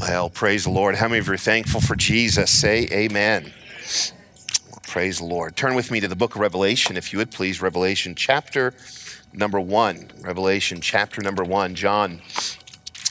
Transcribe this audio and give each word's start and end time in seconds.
Well, 0.00 0.30
praise 0.30 0.64
the 0.64 0.70
Lord. 0.70 0.94
How 0.94 1.08
many 1.08 1.18
of 1.18 1.26
you 1.26 1.34
are 1.34 1.36
thankful 1.36 1.82
for 1.82 1.94
Jesus? 1.94 2.50
Say 2.50 2.88
amen. 2.90 3.52
Praise 4.88 5.18
the 5.18 5.26
Lord. 5.26 5.56
Turn 5.56 5.74
with 5.74 5.90
me 5.90 6.00
to 6.00 6.08
the 6.08 6.16
book 6.16 6.34
of 6.34 6.40
Revelation, 6.40 6.96
if 6.96 7.12
you 7.12 7.18
would 7.18 7.30
please. 7.30 7.60
Revelation 7.60 8.14
chapter 8.14 8.72
number 9.34 9.60
one. 9.60 10.10
Revelation 10.22 10.80
chapter 10.80 11.20
number 11.20 11.44
one. 11.44 11.74
John 11.74 12.22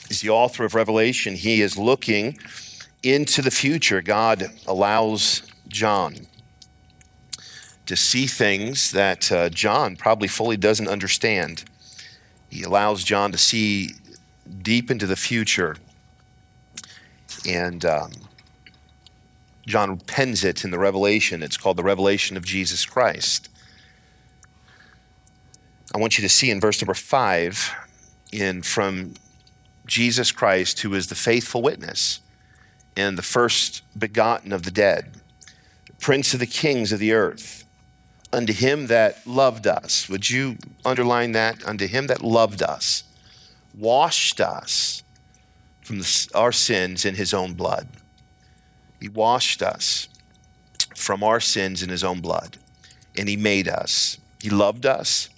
is 0.09 0.21
the 0.21 0.31
author 0.31 0.65
of 0.65 0.73
Revelation. 0.73 1.35
He 1.35 1.61
is 1.61 1.77
looking 1.77 2.39
into 3.03 3.43
the 3.43 3.51
future. 3.51 4.01
God 4.01 4.49
allows 4.65 5.43
John 5.67 6.15
to 7.85 7.95
see 7.95 8.25
things 8.25 8.91
that 8.93 9.31
uh, 9.31 9.49
John 9.49 9.95
probably 9.95 10.27
fully 10.27 10.57
doesn't 10.57 10.87
understand. 10.87 11.65
He 12.49 12.63
allows 12.63 13.03
John 13.03 13.31
to 13.31 13.37
see 13.37 13.91
deep 14.63 14.89
into 14.89 15.05
the 15.05 15.15
future. 15.15 15.77
And 17.47 17.85
um, 17.85 18.11
John 19.65 19.99
pens 19.99 20.43
it 20.43 20.63
in 20.63 20.71
the 20.71 20.79
Revelation. 20.79 21.43
It's 21.43 21.57
called 21.57 21.77
the 21.77 21.83
Revelation 21.83 22.35
of 22.37 22.43
Jesus 22.43 22.85
Christ. 22.85 23.49
I 25.93 25.97
want 25.97 26.17
you 26.17 26.21
to 26.21 26.29
see 26.29 26.51
in 26.51 26.59
verse 26.59 26.81
number 26.81 26.93
five, 26.93 27.73
in 28.31 28.61
from 28.61 29.13
Jesus 29.87 30.31
Christ, 30.31 30.81
who 30.81 30.93
is 30.93 31.07
the 31.07 31.15
faithful 31.15 31.61
witness 31.61 32.19
and 32.95 33.17
the 33.17 33.23
first 33.23 33.81
begotten 33.97 34.51
of 34.51 34.63
the 34.63 34.71
dead, 34.71 35.13
Prince 35.99 36.33
of 36.33 36.39
the 36.39 36.45
kings 36.45 36.91
of 36.91 36.99
the 36.99 37.13
earth, 37.13 37.65
unto 38.31 38.53
him 38.53 38.87
that 38.87 39.25
loved 39.25 39.67
us. 39.67 40.07
Would 40.07 40.29
you 40.29 40.57
underline 40.85 41.31
that? 41.33 41.65
Unto 41.67 41.87
him 41.87 42.07
that 42.07 42.21
loved 42.21 42.61
us, 42.61 43.03
washed 43.75 44.39
us 44.39 45.03
from 45.89 46.03
our 46.35 46.51
sins 46.51 47.03
in 47.03 47.15
his 47.15 47.33
own 47.33 47.53
blood. 47.53 47.87
He 49.01 49.09
washed 49.09 49.63
us 49.63 50.07
from 50.95 51.23
our 51.23 51.39
sins 51.39 51.81
in 51.81 51.89
his 51.89 52.03
own 52.03 52.21
blood, 52.21 52.57
and 53.17 53.27
he 53.27 53.35
made 53.35 53.67
us. 53.67 54.19
He 54.39 54.51
loved 54.51 54.85
us, 54.85 55.29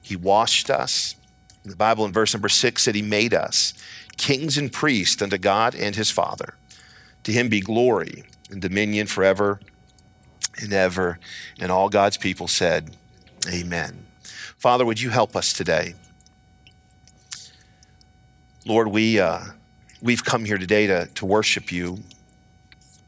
he 0.00 0.14
washed 0.14 0.70
us. 0.70 1.16
The 1.64 1.74
Bible 1.74 2.04
in 2.04 2.12
verse 2.12 2.32
number 2.32 2.48
six 2.48 2.84
said 2.84 2.94
he 2.94 3.02
made 3.02 3.34
us 3.34 3.74
kings 4.16 4.56
and 4.56 4.72
priests 4.72 5.20
unto 5.20 5.38
God 5.38 5.74
and 5.74 5.96
his 5.96 6.12
Father. 6.12 6.54
To 7.24 7.32
him 7.32 7.48
be 7.48 7.60
glory 7.60 8.22
and 8.48 8.62
dominion 8.62 9.08
forever 9.08 9.58
and 10.62 10.72
ever. 10.72 11.18
And 11.58 11.72
all 11.72 11.88
God's 11.88 12.16
people 12.16 12.46
said, 12.46 12.96
Amen. 13.52 14.06
Father, 14.56 14.84
would 14.84 15.00
you 15.00 15.10
help 15.10 15.34
us 15.34 15.52
today? 15.52 15.96
Lord, 18.64 18.86
we, 18.86 19.18
uh, 19.18 19.46
we've 20.06 20.24
come 20.24 20.44
here 20.44 20.56
today 20.56 20.86
to, 20.86 21.06
to 21.06 21.26
worship 21.26 21.72
you, 21.72 21.98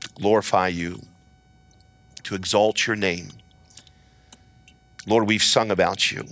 to 0.01 0.09
glorify 0.15 0.67
you, 0.67 1.01
to 2.25 2.35
exalt 2.35 2.87
your 2.87 2.97
name. 2.97 3.29
Lord, 5.07 5.29
we've 5.29 5.43
sung 5.43 5.71
about 5.71 6.11
you. 6.11 6.25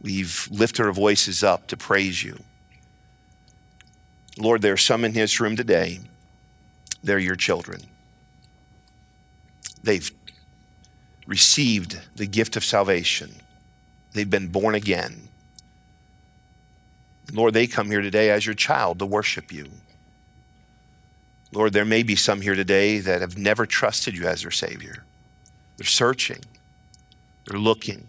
We've 0.00 0.48
lifted 0.50 0.86
our 0.86 0.92
voices 0.92 1.42
up 1.42 1.66
to 1.66 1.76
praise 1.76 2.22
you. 2.22 2.38
Lord, 4.38 4.62
there 4.62 4.74
are 4.74 4.76
some 4.76 5.04
in 5.04 5.12
this 5.12 5.40
room 5.40 5.56
today, 5.56 5.98
they're 7.02 7.18
your 7.18 7.34
children. 7.34 7.82
They've 9.82 10.08
received 11.26 12.00
the 12.14 12.26
gift 12.26 12.56
of 12.56 12.64
salvation, 12.64 13.34
they've 14.12 14.30
been 14.30 14.48
born 14.48 14.76
again. 14.76 15.27
Lord, 17.32 17.54
they 17.54 17.66
come 17.66 17.90
here 17.90 18.00
today 18.00 18.30
as 18.30 18.46
your 18.46 18.54
child 18.54 18.98
to 18.98 19.06
worship 19.06 19.52
you. 19.52 19.68
Lord, 21.52 21.72
there 21.72 21.84
may 21.84 22.02
be 22.02 22.16
some 22.16 22.40
here 22.40 22.54
today 22.54 22.98
that 22.98 23.20
have 23.20 23.38
never 23.38 23.66
trusted 23.66 24.16
you 24.16 24.26
as 24.26 24.42
their 24.42 24.50
Savior. 24.50 25.04
They're 25.76 25.86
searching, 25.86 26.44
they're 27.46 27.58
looking. 27.58 28.06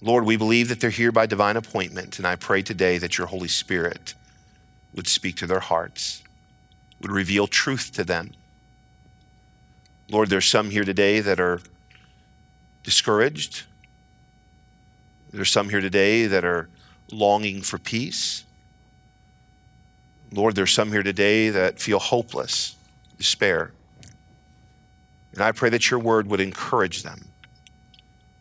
Lord, 0.00 0.24
we 0.24 0.36
believe 0.36 0.68
that 0.68 0.80
they're 0.80 0.90
here 0.90 1.12
by 1.12 1.26
divine 1.26 1.56
appointment, 1.56 2.18
and 2.18 2.26
I 2.26 2.34
pray 2.34 2.62
today 2.62 2.98
that 2.98 3.18
your 3.18 3.28
Holy 3.28 3.48
Spirit 3.48 4.14
would 4.94 5.06
speak 5.06 5.36
to 5.36 5.46
their 5.46 5.60
hearts, 5.60 6.22
would 7.00 7.12
reveal 7.12 7.46
truth 7.46 7.92
to 7.92 8.04
them. 8.04 8.32
Lord, 10.10 10.28
there's 10.28 10.46
some 10.46 10.70
here 10.70 10.84
today 10.84 11.20
that 11.20 11.38
are 11.38 11.60
discouraged. 12.82 13.62
There's 15.32 15.50
some 15.50 15.68
here 15.68 15.80
today 15.80 16.26
that 16.26 16.44
are 16.44 16.68
longing 17.12 17.62
for 17.62 17.78
peace. 17.78 18.44
Lord, 20.32 20.54
there's 20.54 20.72
some 20.72 20.90
here 20.90 21.02
today 21.02 21.50
that 21.50 21.78
feel 21.78 21.98
hopeless, 21.98 22.76
despair. 23.18 23.72
And 25.32 25.42
I 25.42 25.52
pray 25.52 25.68
that 25.70 25.90
your 25.90 26.00
word 26.00 26.26
would 26.28 26.40
encourage 26.40 27.02
them, 27.02 27.28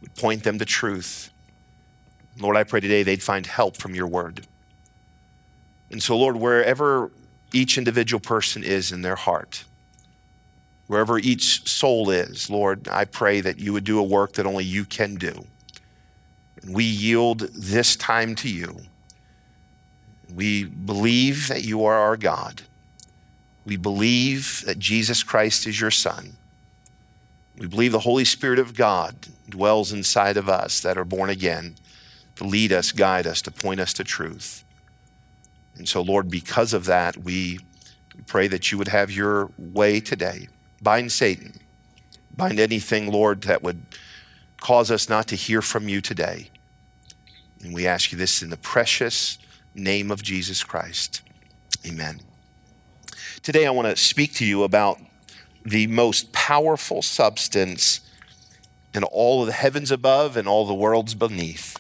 would 0.02 0.16
point 0.16 0.44
them 0.44 0.58
to 0.60 0.66
truth, 0.66 1.32
Lord, 2.40 2.56
I 2.56 2.64
pray 2.64 2.80
today 2.80 3.04
they'd 3.04 3.22
find 3.22 3.46
help 3.46 3.78
from 3.78 3.94
your 3.94 4.08
word. 4.08 4.48
And 5.92 6.02
so, 6.02 6.18
Lord, 6.18 6.38
wherever 6.38 7.12
each 7.54 7.78
individual 7.78 8.20
person 8.20 8.64
is 8.64 8.92
in 8.92 9.02
their 9.02 9.16
heart, 9.16 9.66
wherever 10.88 11.20
each 11.20 11.68
soul 11.70 12.10
is, 12.10 12.50
Lord, 12.50 12.88
I 12.88 13.06
pray 13.06 13.42
that 13.42 13.60
you 13.60 13.74
would 13.74 13.84
do 13.84 14.00
a 14.00 14.04
work 14.04 14.34
that 14.34 14.46
only 14.46 14.64
you 14.64 14.86
can 14.86 15.16
do. 15.16 15.46
We 16.68 16.84
yield 16.84 17.40
this 17.40 17.96
time 17.96 18.36
to 18.36 18.50
you. 18.50 18.78
We 20.34 20.64
believe 20.64 21.48
that 21.48 21.64
you 21.64 21.86
are 21.86 21.98
our 21.98 22.18
God. 22.18 22.62
We 23.66 23.78
believe 23.78 24.64
that 24.66 24.80
Jesus 24.80 25.24
Christ 25.24 25.68
is 25.68 25.80
your 25.80 25.92
Son. 25.92 26.38
We 27.58 27.68
believe 27.68 27.92
the 27.92 28.00
Holy 28.00 28.26
Spirit 28.26 28.60
of 28.60 28.76
God 28.76 29.16
dwells 29.50 29.92
inside 29.92 30.38
of 30.38 30.50
us 30.50 30.80
that 30.82 30.98
are 30.98 31.06
born 31.06 31.30
again 31.30 31.76
to 32.38 32.44
lead 32.44 32.72
us, 32.72 32.92
guide 32.92 33.28
us, 33.28 33.42
to 33.44 33.52
point 33.52 33.80
us 33.80 33.94
to 33.94 34.04
truth. 34.04 34.64
And 35.78 35.88
so, 35.88 36.02
Lord, 36.02 36.30
because 36.30 36.74
of 36.74 36.86
that, 36.86 37.18
we 37.18 37.60
pray 38.28 38.48
that 38.48 38.72
you 38.72 38.78
would 38.78 38.88
have 38.88 39.12
your 39.12 39.52
way 39.58 40.00
today. 40.00 40.48
Bind 40.82 41.12
Satan, 41.12 41.60
bind 42.36 42.60
anything, 42.60 43.12
Lord, 43.12 43.42
that 43.44 43.62
would 43.62 43.86
cause 44.62 44.90
us 44.90 45.10
not 45.10 45.28
to 45.28 45.36
hear 45.36 45.62
from 45.62 45.90
you 45.90 46.00
today. 46.00 46.50
And 47.62 47.74
we 47.74 47.86
ask 47.86 48.14
you 48.14 48.18
this 48.18 48.42
in 48.42 48.50
the 48.50 48.58
precious 48.58 49.38
name 49.76 50.10
of 50.10 50.24
Jesus 50.24 50.64
Christ. 50.64 51.22
Amen. 51.86 52.22
Today, 53.42 53.66
I 53.66 53.72
want 53.72 53.88
to 53.90 54.02
speak 54.02 54.34
to 54.36 54.46
you 54.46 54.64
about 54.64 55.00
the 55.66 55.88
most 55.88 56.32
powerful 56.32 57.02
substance 57.02 58.02
in 58.94 59.04
all 59.04 59.42
of 59.42 59.48
the 59.48 59.54
heavens 59.54 59.92
above 59.92 60.38
and 60.38 60.48
all 60.48 60.66
the 60.66 60.74
worlds 60.74 61.16
beneath. 61.16 61.78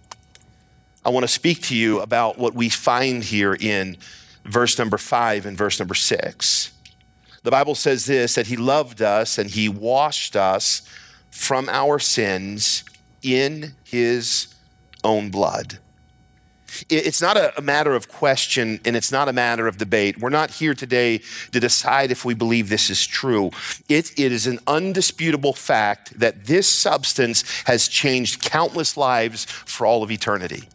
I 1.05 1.09
want 1.09 1.23
to 1.23 1.27
speak 1.27 1.61
to 1.63 1.75
you 1.75 1.99
about 1.99 2.37
what 2.37 2.53
we 2.53 2.69
find 2.69 3.23
here 3.23 3.53
in 3.53 3.97
verse 4.43 4.77
number 4.77 4.97
five 4.97 5.45
and 5.45 5.57
verse 5.57 5.79
number 5.79 5.95
six. 5.95 6.71
The 7.43 7.51
Bible 7.51 7.75
says 7.75 8.05
this 8.05 8.35
that 8.35 8.47
He 8.47 8.57
loved 8.57 9.01
us 9.01 9.37
and 9.37 9.49
He 9.49 9.67
washed 9.67 10.35
us 10.35 10.83
from 11.31 11.67
our 11.69 11.97
sins 11.97 12.83
in 13.23 13.73
His 13.83 14.53
own 15.03 15.31
blood. 15.31 15.79
It's 16.89 17.21
not 17.21 17.57
a 17.57 17.61
matter 17.61 17.93
of 17.93 18.07
question 18.07 18.79
and 18.85 18.95
it's 18.95 19.11
not 19.11 19.27
a 19.27 19.33
matter 19.33 19.67
of 19.67 19.77
debate. 19.77 20.19
We're 20.19 20.29
not 20.29 20.51
here 20.51 20.73
today 20.73 21.21
to 21.51 21.59
decide 21.59 22.11
if 22.11 22.23
we 22.23 22.33
believe 22.33 22.69
this 22.69 22.89
is 22.89 23.05
true. 23.05 23.51
It, 23.89 24.11
it 24.17 24.31
is 24.31 24.47
an 24.47 24.59
undisputable 24.67 25.53
fact 25.53 26.17
that 26.19 26.45
this 26.45 26.71
substance 26.71 27.43
has 27.65 27.87
changed 27.87 28.41
countless 28.41 28.95
lives 28.95 29.45
for 29.45 29.85
all 29.85 30.01
of 30.01 30.11
eternity. 30.11 30.69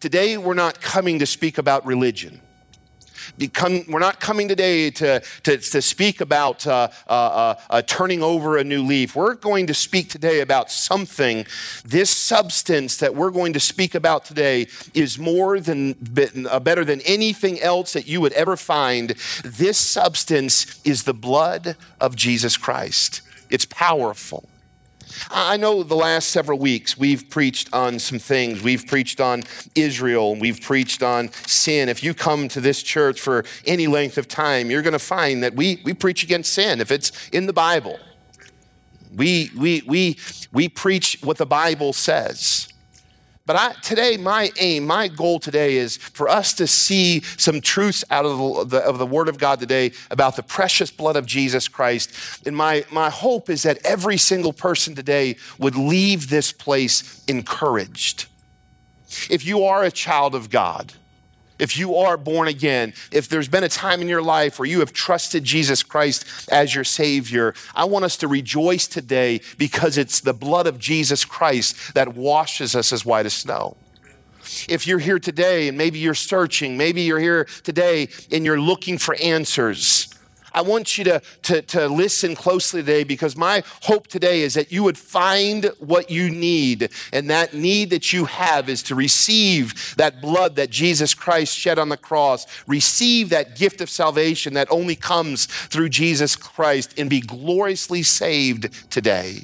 Today, 0.00 0.38
we're 0.38 0.54
not 0.54 0.80
coming 0.80 1.18
to 1.18 1.26
speak 1.26 1.58
about 1.58 1.86
religion. 1.86 2.40
Become, 3.38 3.84
we're 3.88 4.00
not 4.00 4.20
coming 4.20 4.48
today 4.48 4.90
to, 4.90 5.22
to, 5.44 5.58
to 5.58 5.80
speak 5.80 6.20
about 6.20 6.66
uh, 6.66 6.88
uh, 7.08 7.12
uh, 7.12 7.54
uh, 7.70 7.82
turning 7.82 8.22
over 8.22 8.56
a 8.56 8.64
new 8.64 8.82
leaf. 8.82 9.14
We're 9.14 9.34
going 9.34 9.66
to 9.68 9.74
speak 9.74 10.10
today 10.10 10.40
about 10.40 10.70
something. 10.70 11.46
This 11.84 12.10
substance 12.10 12.96
that 12.98 13.14
we're 13.14 13.30
going 13.30 13.52
to 13.52 13.60
speak 13.60 13.94
about 13.94 14.24
today 14.24 14.66
is 14.92 15.18
more 15.18 15.60
than 15.60 15.94
uh, 16.50 16.60
better 16.60 16.84
than 16.84 17.00
anything 17.02 17.60
else 17.60 17.92
that 17.92 18.06
you 18.06 18.20
would 18.20 18.32
ever 18.32 18.56
find. 18.56 19.10
This 19.44 19.78
substance 19.78 20.80
is 20.84 21.04
the 21.04 21.14
blood 21.14 21.76
of 22.00 22.16
Jesus 22.16 22.56
Christ. 22.56 23.22
It's 23.50 23.64
powerful. 23.64 24.48
I 25.30 25.56
know 25.56 25.82
the 25.82 25.94
last 25.94 26.30
several 26.30 26.58
weeks 26.58 26.96
we've 26.96 27.28
preached 27.28 27.72
on 27.72 27.98
some 27.98 28.18
things. 28.18 28.62
We've 28.62 28.86
preached 28.86 29.20
on 29.20 29.42
Israel, 29.74 30.36
we've 30.36 30.60
preached 30.60 31.02
on 31.02 31.32
sin. 31.46 31.88
If 31.88 32.02
you 32.02 32.14
come 32.14 32.48
to 32.48 32.60
this 32.60 32.82
church 32.82 33.20
for 33.20 33.44
any 33.66 33.86
length 33.86 34.18
of 34.18 34.28
time, 34.28 34.70
you're 34.70 34.82
going 34.82 34.92
to 34.92 34.98
find 34.98 35.42
that 35.42 35.54
we, 35.54 35.80
we 35.84 35.94
preach 35.94 36.22
against 36.22 36.52
sin 36.52 36.80
if 36.80 36.90
it's 36.90 37.28
in 37.30 37.46
the 37.46 37.52
Bible. 37.52 37.98
We, 39.14 39.50
we, 39.56 39.82
we, 39.86 40.18
we 40.52 40.68
preach 40.68 41.18
what 41.22 41.38
the 41.38 41.46
Bible 41.46 41.92
says. 41.92 42.68
But 43.48 43.56
I, 43.56 43.72
today, 43.80 44.18
my 44.18 44.52
aim, 44.58 44.86
my 44.86 45.08
goal 45.08 45.40
today 45.40 45.78
is 45.78 45.96
for 45.96 46.28
us 46.28 46.52
to 46.52 46.66
see 46.66 47.22
some 47.38 47.62
truths 47.62 48.04
out 48.10 48.26
of 48.26 48.68
the, 48.68 48.80
of 48.80 48.98
the 48.98 49.06
Word 49.06 49.26
of 49.26 49.38
God 49.38 49.58
today 49.58 49.92
about 50.10 50.36
the 50.36 50.42
precious 50.42 50.90
blood 50.90 51.16
of 51.16 51.24
Jesus 51.24 51.66
Christ. 51.66 52.12
And 52.46 52.54
my, 52.54 52.84
my 52.92 53.08
hope 53.08 53.48
is 53.48 53.62
that 53.62 53.78
every 53.86 54.18
single 54.18 54.52
person 54.52 54.94
today 54.94 55.36
would 55.58 55.76
leave 55.76 56.28
this 56.28 56.52
place 56.52 57.24
encouraged. 57.24 58.26
If 59.30 59.46
you 59.46 59.64
are 59.64 59.82
a 59.82 59.90
child 59.90 60.34
of 60.34 60.50
God, 60.50 60.92
if 61.58 61.76
you 61.76 61.96
are 61.96 62.16
born 62.16 62.48
again, 62.48 62.94
if 63.10 63.28
there's 63.28 63.48
been 63.48 63.64
a 63.64 63.68
time 63.68 64.00
in 64.00 64.08
your 64.08 64.22
life 64.22 64.58
where 64.58 64.68
you 64.68 64.80
have 64.80 64.92
trusted 64.92 65.44
Jesus 65.44 65.82
Christ 65.82 66.24
as 66.50 66.74
your 66.74 66.84
Savior, 66.84 67.54
I 67.74 67.84
want 67.84 68.04
us 68.04 68.16
to 68.18 68.28
rejoice 68.28 68.86
today 68.86 69.40
because 69.56 69.98
it's 69.98 70.20
the 70.20 70.34
blood 70.34 70.66
of 70.66 70.78
Jesus 70.78 71.24
Christ 71.24 71.94
that 71.94 72.14
washes 72.14 72.74
us 72.74 72.92
as 72.92 73.04
white 73.04 73.26
as 73.26 73.34
snow. 73.34 73.76
If 74.68 74.86
you're 74.86 74.98
here 74.98 75.18
today 75.18 75.68
and 75.68 75.76
maybe 75.76 75.98
you're 75.98 76.14
searching, 76.14 76.76
maybe 76.76 77.02
you're 77.02 77.18
here 77.18 77.44
today 77.64 78.08
and 78.32 78.44
you're 78.44 78.60
looking 78.60 78.96
for 78.96 79.14
answers, 79.16 80.07
I 80.52 80.62
want 80.62 80.98
you 80.98 81.04
to, 81.04 81.22
to, 81.42 81.62
to 81.62 81.88
listen 81.88 82.34
closely 82.34 82.80
today 82.80 83.04
because 83.04 83.36
my 83.36 83.62
hope 83.82 84.06
today 84.06 84.42
is 84.42 84.54
that 84.54 84.72
you 84.72 84.82
would 84.82 84.98
find 84.98 85.70
what 85.78 86.10
you 86.10 86.30
need. 86.30 86.90
And 87.12 87.30
that 87.30 87.54
need 87.54 87.90
that 87.90 88.12
you 88.12 88.26
have 88.26 88.68
is 88.68 88.82
to 88.84 88.94
receive 88.94 89.94
that 89.96 90.20
blood 90.20 90.56
that 90.56 90.70
Jesus 90.70 91.14
Christ 91.14 91.56
shed 91.56 91.78
on 91.78 91.88
the 91.88 91.96
cross, 91.96 92.46
receive 92.66 93.30
that 93.30 93.56
gift 93.56 93.80
of 93.80 93.90
salvation 93.90 94.54
that 94.54 94.68
only 94.70 94.96
comes 94.96 95.46
through 95.46 95.88
Jesus 95.90 96.36
Christ, 96.36 96.98
and 96.98 97.10
be 97.10 97.20
gloriously 97.20 98.02
saved 98.02 98.90
today. 98.90 99.42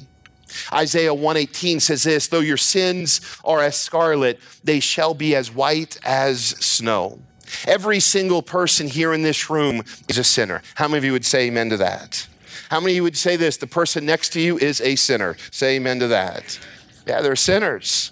Isaiah 0.71 1.13
118 1.13 1.79
says 1.79 2.03
this, 2.03 2.27
though 2.27 2.39
your 2.39 2.57
sins 2.57 3.21
are 3.43 3.61
as 3.61 3.75
scarlet, 3.77 4.39
they 4.63 4.79
shall 4.79 5.13
be 5.13 5.35
as 5.35 5.53
white 5.53 5.99
as 6.03 6.41
snow. 6.59 7.19
Every 7.67 7.99
single 7.99 8.41
person 8.41 8.87
here 8.87 9.13
in 9.13 9.21
this 9.21 9.49
room 9.49 9.83
is 10.07 10.17
a 10.17 10.23
sinner. 10.23 10.61
How 10.75 10.87
many 10.87 10.99
of 10.99 11.03
you 11.05 11.11
would 11.11 11.25
say 11.25 11.47
amen 11.47 11.69
to 11.69 11.77
that? 11.77 12.27
How 12.69 12.79
many 12.79 12.93
of 12.93 12.95
you 12.97 13.03
would 13.03 13.17
say 13.17 13.35
this? 13.35 13.57
The 13.57 13.67
person 13.67 14.05
next 14.05 14.29
to 14.33 14.41
you 14.41 14.57
is 14.57 14.81
a 14.81 14.95
sinner. 14.95 15.37
Say 15.51 15.75
amen 15.75 15.99
to 15.99 16.07
that. 16.07 16.59
Yeah, 17.07 17.21
they're 17.21 17.35
sinners. 17.35 18.11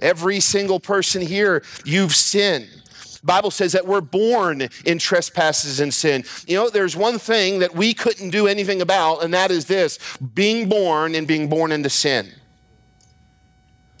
Every 0.00 0.40
single 0.40 0.80
person 0.80 1.22
here, 1.22 1.62
you've 1.84 2.14
sinned. 2.14 2.68
Bible 3.24 3.52
says 3.52 3.72
that 3.72 3.86
we're 3.86 4.00
born 4.00 4.68
in 4.84 4.98
trespasses 4.98 5.78
and 5.78 5.94
sin. 5.94 6.24
You 6.48 6.56
know, 6.56 6.70
there's 6.70 6.96
one 6.96 7.18
thing 7.18 7.60
that 7.60 7.74
we 7.74 7.94
couldn't 7.94 8.30
do 8.30 8.48
anything 8.48 8.82
about, 8.82 9.22
and 9.22 9.32
that 9.32 9.52
is 9.52 9.66
this 9.66 9.98
being 10.34 10.68
born 10.68 11.14
and 11.14 11.26
being 11.26 11.48
born 11.48 11.70
into 11.70 11.88
sin. 11.88 12.32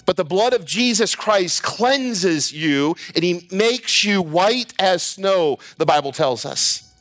But 0.04 0.16
the 0.16 0.24
blood 0.24 0.52
of 0.52 0.64
Jesus 0.64 1.14
Christ 1.14 1.62
cleanses 1.62 2.52
you 2.52 2.96
and 3.14 3.22
he 3.22 3.46
makes 3.52 4.04
you 4.04 4.20
white 4.20 4.74
as 4.78 5.02
snow, 5.02 5.58
the 5.76 5.86
Bible 5.86 6.12
tells 6.12 6.44
us. 6.44 6.92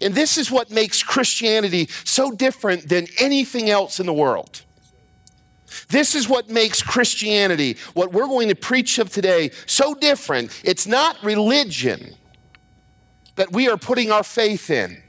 And 0.00 0.14
this 0.14 0.38
is 0.38 0.50
what 0.50 0.70
makes 0.70 1.02
Christianity 1.02 1.88
so 2.04 2.30
different 2.30 2.88
than 2.88 3.06
anything 3.18 3.68
else 3.68 4.00
in 4.00 4.06
the 4.06 4.14
world. 4.14 4.62
This 5.88 6.14
is 6.14 6.28
what 6.28 6.48
makes 6.48 6.82
Christianity, 6.82 7.76
what 7.94 8.12
we're 8.12 8.26
going 8.26 8.48
to 8.48 8.54
preach 8.54 8.98
of 8.98 9.10
today, 9.10 9.50
so 9.66 9.94
different. 9.94 10.58
It's 10.64 10.86
not 10.86 11.22
religion 11.22 12.14
that 13.36 13.52
we 13.52 13.68
are 13.68 13.76
putting 13.76 14.10
our 14.10 14.22
faith 14.22 14.70
in. 14.70 15.02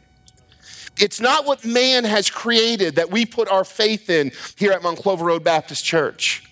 It's 0.99 1.19
not 1.19 1.45
what 1.45 1.65
man 1.65 2.03
has 2.03 2.29
created 2.29 2.95
that 2.95 3.09
we 3.09 3.25
put 3.25 3.47
our 3.47 3.63
faith 3.63 4.09
in 4.09 4.31
here 4.57 4.71
at 4.71 4.83
Mount 4.83 4.99
Clover 4.99 5.25
Road 5.25 5.43
Baptist 5.43 5.83
Church. 5.85 6.50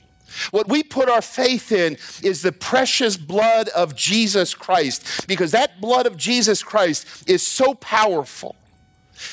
What 0.52 0.68
we 0.68 0.84
put 0.84 1.10
our 1.10 1.22
faith 1.22 1.72
in 1.72 1.98
is 2.24 2.42
the 2.42 2.52
precious 2.52 3.18
blood 3.18 3.70
of 3.70 3.96
Jesus 3.96 4.54
Christ, 4.54 5.28
because 5.28 5.52
that 5.52 5.82
blood 5.82 6.06
of 6.06 6.18
Jesus 6.18 6.64
Christ 6.64 7.30
is 7.30 7.46
so 7.46 7.74
powerful 7.76 8.56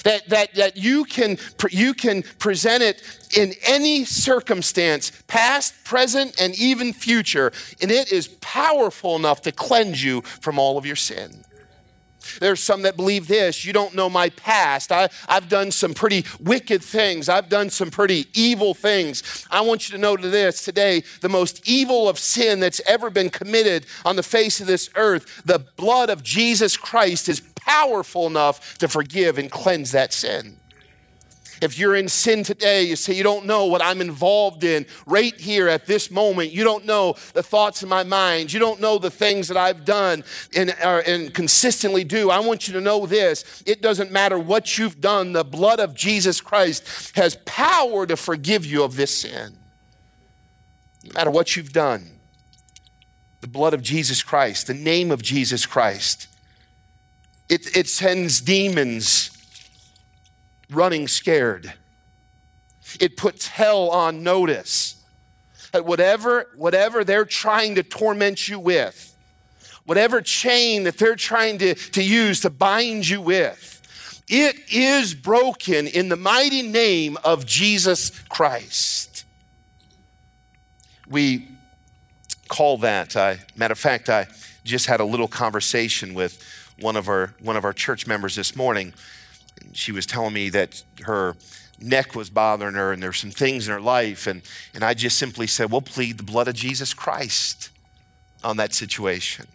that, 0.02 0.28
that, 0.28 0.54
that 0.54 0.76
you, 0.76 1.04
can, 1.04 1.38
you 1.70 1.94
can 1.94 2.22
present 2.38 2.82
it 2.82 3.02
in 3.36 3.54
any 3.66 4.04
circumstance, 4.04 5.12
past, 5.26 5.84
present, 5.84 6.40
and 6.40 6.58
even 6.58 6.92
future, 6.92 7.52
and 7.80 7.90
it 7.90 8.12
is 8.12 8.28
powerful 8.40 9.16
enough 9.16 9.42
to 9.42 9.52
cleanse 9.52 10.02
you 10.02 10.22
from 10.22 10.58
all 10.58 10.76
of 10.78 10.86
your 10.86 10.96
sin. 10.96 11.44
There's 12.38 12.62
some 12.62 12.82
that 12.82 12.96
believe 12.96 13.28
this 13.28 13.64
you 13.64 13.72
don't 13.72 13.94
know 13.94 14.08
my 14.08 14.30
past. 14.30 14.92
I, 14.92 15.08
I've 15.28 15.48
done 15.48 15.70
some 15.70 15.94
pretty 15.94 16.24
wicked 16.40 16.82
things, 16.82 17.28
I've 17.28 17.48
done 17.48 17.70
some 17.70 17.90
pretty 17.90 18.26
evil 18.34 18.74
things. 18.74 19.46
I 19.50 19.60
want 19.60 19.88
you 19.88 19.94
to 19.96 20.00
know 20.00 20.16
to 20.16 20.28
this 20.28 20.64
today 20.64 21.02
the 21.20 21.28
most 21.28 21.68
evil 21.68 22.08
of 22.08 22.18
sin 22.18 22.60
that's 22.60 22.80
ever 22.86 23.10
been 23.10 23.30
committed 23.30 23.86
on 24.04 24.16
the 24.16 24.22
face 24.22 24.60
of 24.60 24.66
this 24.66 24.90
earth, 24.94 25.42
the 25.44 25.58
blood 25.76 26.10
of 26.10 26.22
Jesus 26.22 26.76
Christ 26.76 27.28
is 27.28 27.40
powerful 27.40 28.26
enough 28.26 28.78
to 28.78 28.88
forgive 28.88 29.38
and 29.38 29.50
cleanse 29.50 29.92
that 29.92 30.12
sin. 30.12 30.56
If 31.62 31.78
you're 31.78 31.96
in 31.96 32.08
sin 32.08 32.42
today, 32.42 32.84
you 32.84 32.96
say, 32.96 33.14
You 33.14 33.22
don't 33.22 33.46
know 33.46 33.66
what 33.66 33.82
I'm 33.82 34.00
involved 34.00 34.64
in 34.64 34.86
right 35.06 35.34
here 35.34 35.68
at 35.68 35.86
this 35.86 36.10
moment. 36.10 36.52
You 36.52 36.64
don't 36.64 36.84
know 36.84 37.14
the 37.32 37.42
thoughts 37.42 37.82
in 37.82 37.88
my 37.88 38.02
mind. 38.02 38.52
You 38.52 38.60
don't 38.60 38.80
know 38.80 38.98
the 38.98 39.10
things 39.10 39.48
that 39.48 39.56
I've 39.56 39.84
done 39.84 40.24
and, 40.56 40.70
and 40.80 41.32
consistently 41.32 42.04
do. 42.04 42.30
I 42.30 42.40
want 42.40 42.68
you 42.68 42.74
to 42.74 42.80
know 42.80 43.06
this 43.06 43.62
it 43.66 43.82
doesn't 43.82 44.10
matter 44.10 44.38
what 44.38 44.78
you've 44.78 45.00
done, 45.00 45.32
the 45.32 45.44
blood 45.44 45.80
of 45.80 45.94
Jesus 45.94 46.40
Christ 46.40 47.16
has 47.16 47.36
power 47.44 48.06
to 48.06 48.16
forgive 48.16 48.66
you 48.66 48.82
of 48.82 48.96
this 48.96 49.18
sin. 49.18 49.56
No 51.04 51.12
matter 51.14 51.30
what 51.30 51.56
you've 51.56 51.72
done, 51.72 52.10
the 53.40 53.48
blood 53.48 53.74
of 53.74 53.82
Jesus 53.82 54.22
Christ, 54.22 54.66
the 54.66 54.74
name 54.74 55.10
of 55.10 55.22
Jesus 55.22 55.66
Christ, 55.66 56.26
it, 57.48 57.76
it 57.76 57.88
sends 57.88 58.40
demons 58.40 59.35
running 60.70 61.08
scared. 61.08 61.72
It 63.00 63.16
puts 63.16 63.48
hell 63.48 63.90
on 63.90 64.22
notice. 64.22 65.02
That 65.72 65.84
whatever, 65.84 66.48
whatever 66.56 67.04
they're 67.04 67.24
trying 67.24 67.74
to 67.74 67.82
torment 67.82 68.48
you 68.48 68.58
with, 68.58 69.14
whatever 69.84 70.20
chain 70.20 70.84
that 70.84 70.98
they're 70.98 71.16
trying 71.16 71.58
to, 71.58 71.74
to 71.74 72.02
use 72.02 72.40
to 72.40 72.50
bind 72.50 73.08
you 73.08 73.20
with, 73.20 73.72
it 74.28 74.56
is 74.72 75.14
broken 75.14 75.86
in 75.86 76.08
the 76.08 76.16
mighty 76.16 76.62
name 76.62 77.16
of 77.24 77.46
Jesus 77.46 78.10
Christ. 78.28 79.24
We 81.08 81.48
call 82.48 82.78
that, 82.78 83.16
I, 83.16 83.40
matter 83.54 83.72
of 83.72 83.78
fact, 83.78 84.08
I 84.08 84.26
just 84.64 84.86
had 84.86 85.00
a 85.00 85.04
little 85.04 85.28
conversation 85.28 86.14
with 86.14 86.42
one 86.80 86.96
of 86.96 87.08
our, 87.08 87.34
one 87.40 87.56
of 87.56 87.64
our 87.64 87.72
church 87.72 88.06
members 88.06 88.34
this 88.34 88.56
morning 88.56 88.94
she 89.76 89.92
was 89.92 90.06
telling 90.06 90.32
me 90.32 90.48
that 90.50 90.82
her 91.02 91.36
neck 91.80 92.14
was 92.14 92.30
bothering 92.30 92.74
her 92.74 92.92
and 92.92 93.02
there's 93.02 93.18
some 93.18 93.30
things 93.30 93.68
in 93.68 93.74
her 93.74 93.80
life. 93.80 94.26
And, 94.26 94.42
and 94.74 94.82
I 94.82 94.94
just 94.94 95.18
simply 95.18 95.46
said, 95.46 95.70
We'll 95.70 95.82
plead 95.82 96.16
the 96.16 96.22
blood 96.22 96.48
of 96.48 96.54
Jesus 96.54 96.94
Christ 96.94 97.70
on 98.42 98.56
that 98.56 98.72
situation. 98.72 99.46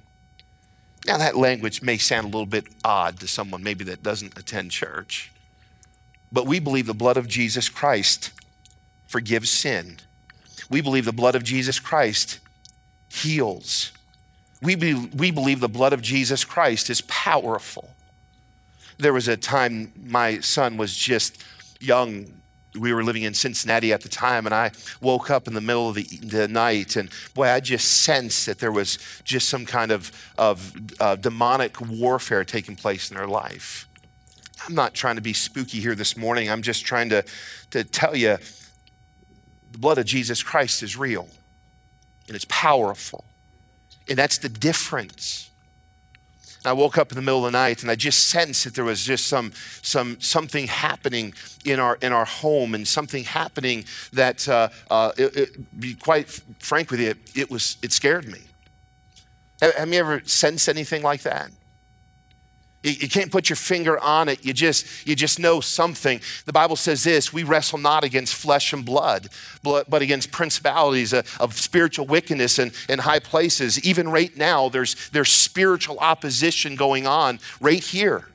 Now, 1.05 1.17
that 1.17 1.35
language 1.35 1.81
may 1.81 1.97
sound 1.97 2.25
a 2.25 2.29
little 2.29 2.45
bit 2.45 2.65
odd 2.85 3.19
to 3.21 3.27
someone 3.27 3.63
maybe 3.63 3.83
that 3.85 4.03
doesn't 4.03 4.37
attend 4.37 4.69
church, 4.69 5.31
but 6.31 6.45
we 6.45 6.59
believe 6.59 6.85
the 6.85 6.93
blood 6.93 7.17
of 7.17 7.27
Jesus 7.27 7.69
Christ 7.69 8.31
forgives 9.07 9.49
sin. 9.49 9.97
We 10.69 10.81
believe 10.81 11.05
the 11.05 11.11
blood 11.11 11.33
of 11.33 11.43
Jesus 11.43 11.79
Christ 11.79 12.39
heals. 13.09 13.91
We, 14.61 14.75
be, 14.75 14.93
we 14.93 15.31
believe 15.31 15.59
the 15.59 15.67
blood 15.67 15.91
of 15.91 16.03
Jesus 16.03 16.43
Christ 16.45 16.91
is 16.91 17.01
powerful 17.01 17.89
there 19.01 19.13
was 19.13 19.27
a 19.27 19.37
time 19.37 19.91
my 20.01 20.39
son 20.39 20.77
was 20.77 20.95
just 20.95 21.43
young. 21.79 22.41
We 22.79 22.93
were 22.93 23.03
living 23.03 23.23
in 23.23 23.33
Cincinnati 23.33 23.91
at 23.91 24.01
the 24.01 24.09
time, 24.09 24.45
and 24.45 24.55
I 24.55 24.71
woke 25.01 25.29
up 25.29 25.47
in 25.47 25.53
the 25.53 25.61
middle 25.61 25.89
of 25.89 25.95
the, 25.95 26.03
the 26.23 26.47
night, 26.47 26.95
and 26.95 27.09
boy, 27.33 27.49
I 27.49 27.59
just 27.59 28.03
sensed 28.03 28.45
that 28.45 28.59
there 28.59 28.71
was 28.71 28.97
just 29.23 29.49
some 29.49 29.65
kind 29.65 29.91
of, 29.91 30.11
of 30.37 30.73
uh, 30.99 31.15
demonic 31.15 31.81
warfare 31.81 32.45
taking 32.45 32.75
place 32.75 33.11
in 33.11 33.17
their 33.17 33.27
life. 33.27 33.89
I'm 34.65 34.75
not 34.75 34.93
trying 34.93 35.15
to 35.15 35.21
be 35.21 35.33
spooky 35.33 35.79
here 35.79 35.95
this 35.95 36.15
morning. 36.15 36.49
I'm 36.49 36.61
just 36.61 36.85
trying 36.85 37.09
to, 37.09 37.25
to 37.71 37.83
tell 37.83 38.15
you 38.15 38.37
the 39.71 39.77
blood 39.77 39.97
of 39.97 40.05
Jesus 40.05 40.43
Christ 40.43 40.83
is 40.83 40.95
real 40.95 41.27
and 42.27 42.35
it's 42.35 42.45
powerful. 42.47 43.25
And 44.07 44.17
that's 44.17 44.37
the 44.37 44.49
difference 44.49 45.50
I 46.63 46.73
woke 46.73 46.97
up 46.97 47.11
in 47.11 47.15
the 47.15 47.21
middle 47.21 47.45
of 47.45 47.51
the 47.51 47.57
night 47.57 47.81
and 47.81 47.89
I 47.89 47.95
just 47.95 48.29
sensed 48.29 48.65
that 48.65 48.75
there 48.75 48.83
was 48.83 49.03
just 49.03 49.27
some, 49.27 49.51
some, 49.81 50.19
something 50.19 50.67
happening 50.67 51.33
in 51.65 51.79
our, 51.79 51.97
in 52.01 52.13
our 52.13 52.25
home 52.25 52.75
and 52.75 52.87
something 52.87 53.23
happening 53.23 53.85
that, 54.13 54.47
uh, 54.47 54.69
uh, 54.89 55.11
it, 55.17 55.35
it, 55.35 55.79
be 55.79 55.95
quite 55.95 56.29
frank 56.59 56.91
with 56.91 56.99
you, 56.99 57.15
it, 57.35 57.49
was, 57.49 57.77
it 57.81 57.91
scared 57.91 58.27
me. 58.27 58.41
Have, 59.61 59.73
have 59.73 59.93
you 59.93 59.99
ever 59.99 60.21
sensed 60.25 60.69
anything 60.69 61.01
like 61.01 61.23
that? 61.23 61.49
You 62.83 63.07
can't 63.07 63.31
put 63.31 63.47
your 63.47 63.57
finger 63.57 63.99
on 63.99 64.27
it. 64.27 64.43
You 64.43 64.53
just, 64.53 65.07
you 65.07 65.15
just 65.15 65.39
know 65.39 65.59
something. 65.59 66.19
The 66.45 66.53
Bible 66.53 66.75
says 66.75 67.03
this 67.03 67.31
we 67.31 67.43
wrestle 67.43 67.77
not 67.77 68.03
against 68.03 68.33
flesh 68.33 68.73
and 68.73 68.83
blood, 68.83 69.27
but 69.61 70.01
against 70.01 70.31
principalities 70.31 71.13
uh, 71.13 71.21
of 71.39 71.53
spiritual 71.53 72.07
wickedness 72.07 72.57
in, 72.57 72.71
in 72.89 72.99
high 72.99 73.19
places. 73.19 73.83
Even 73.85 74.09
right 74.09 74.35
now, 74.35 74.67
there's, 74.69 75.09
there's 75.09 75.29
spiritual 75.29 75.99
opposition 75.99 76.75
going 76.75 77.05
on 77.05 77.39
right 77.59 77.83
here. 77.83 78.30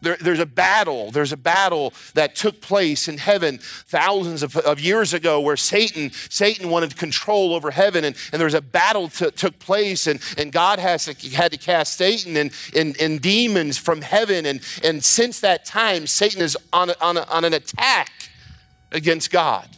There, 0.00 0.16
there's 0.20 0.38
a 0.38 0.46
battle. 0.46 1.10
There's 1.10 1.32
a 1.32 1.36
battle 1.36 1.92
that 2.14 2.34
took 2.34 2.60
place 2.60 3.08
in 3.08 3.18
heaven 3.18 3.58
thousands 3.58 4.42
of, 4.42 4.56
of, 4.56 4.80
years 4.80 5.12
ago 5.12 5.40
where 5.40 5.56
Satan, 5.56 6.10
Satan 6.12 6.70
wanted 6.70 6.96
control 6.96 7.54
over 7.54 7.70
heaven. 7.70 8.04
And, 8.04 8.16
and 8.32 8.40
there 8.40 8.46
was 8.46 8.54
a 8.54 8.62
battle 8.62 9.08
that 9.18 9.36
took 9.36 9.58
place, 9.58 10.06
and, 10.06 10.20
and 10.36 10.52
God 10.52 10.78
has 10.78 11.06
to, 11.06 11.28
had 11.30 11.52
to 11.52 11.58
cast 11.58 11.96
Satan 11.96 12.36
and, 12.36 12.52
and, 12.76 13.00
and 13.00 13.20
demons 13.20 13.78
from 13.78 14.02
heaven. 14.02 14.46
And, 14.46 14.60
and 14.84 15.02
since 15.02 15.40
that 15.40 15.64
time, 15.64 16.06
Satan 16.06 16.42
is 16.42 16.56
on, 16.72 16.90
a, 16.90 16.94
on, 17.00 17.16
a, 17.16 17.22
on 17.22 17.44
an 17.44 17.54
attack 17.54 18.10
against 18.92 19.30
God. 19.30 19.68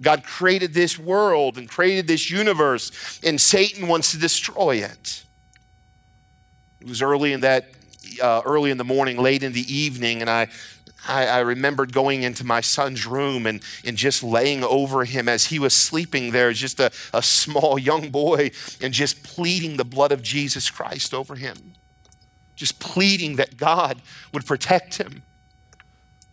God 0.00 0.24
created 0.24 0.74
this 0.74 0.98
world 0.98 1.58
and 1.58 1.68
created 1.68 2.06
this 2.06 2.30
universe, 2.30 3.20
and 3.24 3.40
Satan 3.40 3.88
wants 3.88 4.12
to 4.12 4.18
destroy 4.18 4.76
it. 4.76 5.24
It 6.80 6.86
was 6.86 7.02
early 7.02 7.32
in 7.32 7.40
that 7.40 7.66
uh, 8.22 8.42
early 8.44 8.70
in 8.70 8.78
the 8.78 8.84
morning, 8.84 9.18
late 9.18 9.42
in 9.42 9.52
the 9.52 9.72
evening, 9.72 10.20
and 10.20 10.30
I, 10.30 10.48
I, 11.06 11.26
I, 11.26 11.38
remembered 11.40 11.92
going 11.92 12.22
into 12.22 12.44
my 12.44 12.60
son's 12.60 13.06
room 13.06 13.46
and, 13.46 13.62
and 13.84 13.96
just 13.96 14.22
laying 14.22 14.64
over 14.64 15.04
him 15.04 15.28
as 15.28 15.46
he 15.46 15.58
was 15.58 15.74
sleeping 15.74 16.32
there, 16.32 16.52
just 16.52 16.80
a, 16.80 16.90
a 17.14 17.22
small 17.22 17.78
young 17.78 18.10
boy, 18.10 18.50
and 18.80 18.92
just 18.92 19.22
pleading 19.22 19.76
the 19.76 19.84
blood 19.84 20.12
of 20.12 20.22
Jesus 20.22 20.70
Christ 20.70 21.14
over 21.14 21.36
him. 21.36 21.74
Just 22.56 22.80
pleading 22.80 23.36
that 23.36 23.56
God 23.56 24.02
would 24.32 24.46
protect 24.46 24.98
him 24.98 25.22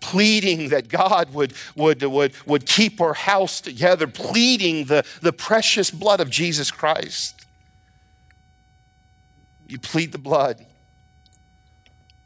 pleading 0.06 0.70
that 0.70 0.88
God 0.88 1.34
would, 1.34 1.52
would, 1.76 2.04
would, 2.04 2.34
would 2.46 2.68
keep 2.68 3.02
our 3.02 3.16
house 3.16 3.60
together, 3.60 4.06
pleading 4.06 4.86
the, 4.86 5.04
the 5.22 5.34
precious 5.34 5.90
blood 5.90 6.20
of 6.20 6.30
Jesus 6.30 6.70
Christ. 6.70 7.44
You 9.68 9.80
plead 9.80 10.12
the 10.12 10.20
blood. 10.20 10.64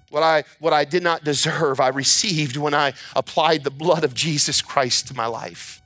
What 0.09 0.23
I, 0.23 0.43
what 0.59 0.73
I 0.73 0.85
did 0.85 1.03
not 1.03 1.23
deserve, 1.23 1.79
I 1.79 1.89
received 1.89 2.57
when 2.57 2.73
I 2.73 2.93
applied 3.15 3.63
the 3.63 3.71
blood 3.71 4.03
of 4.03 4.13
Jesus 4.13 4.61
Christ 4.61 5.07
to 5.07 5.15
my 5.15 5.27
life. 5.27 5.78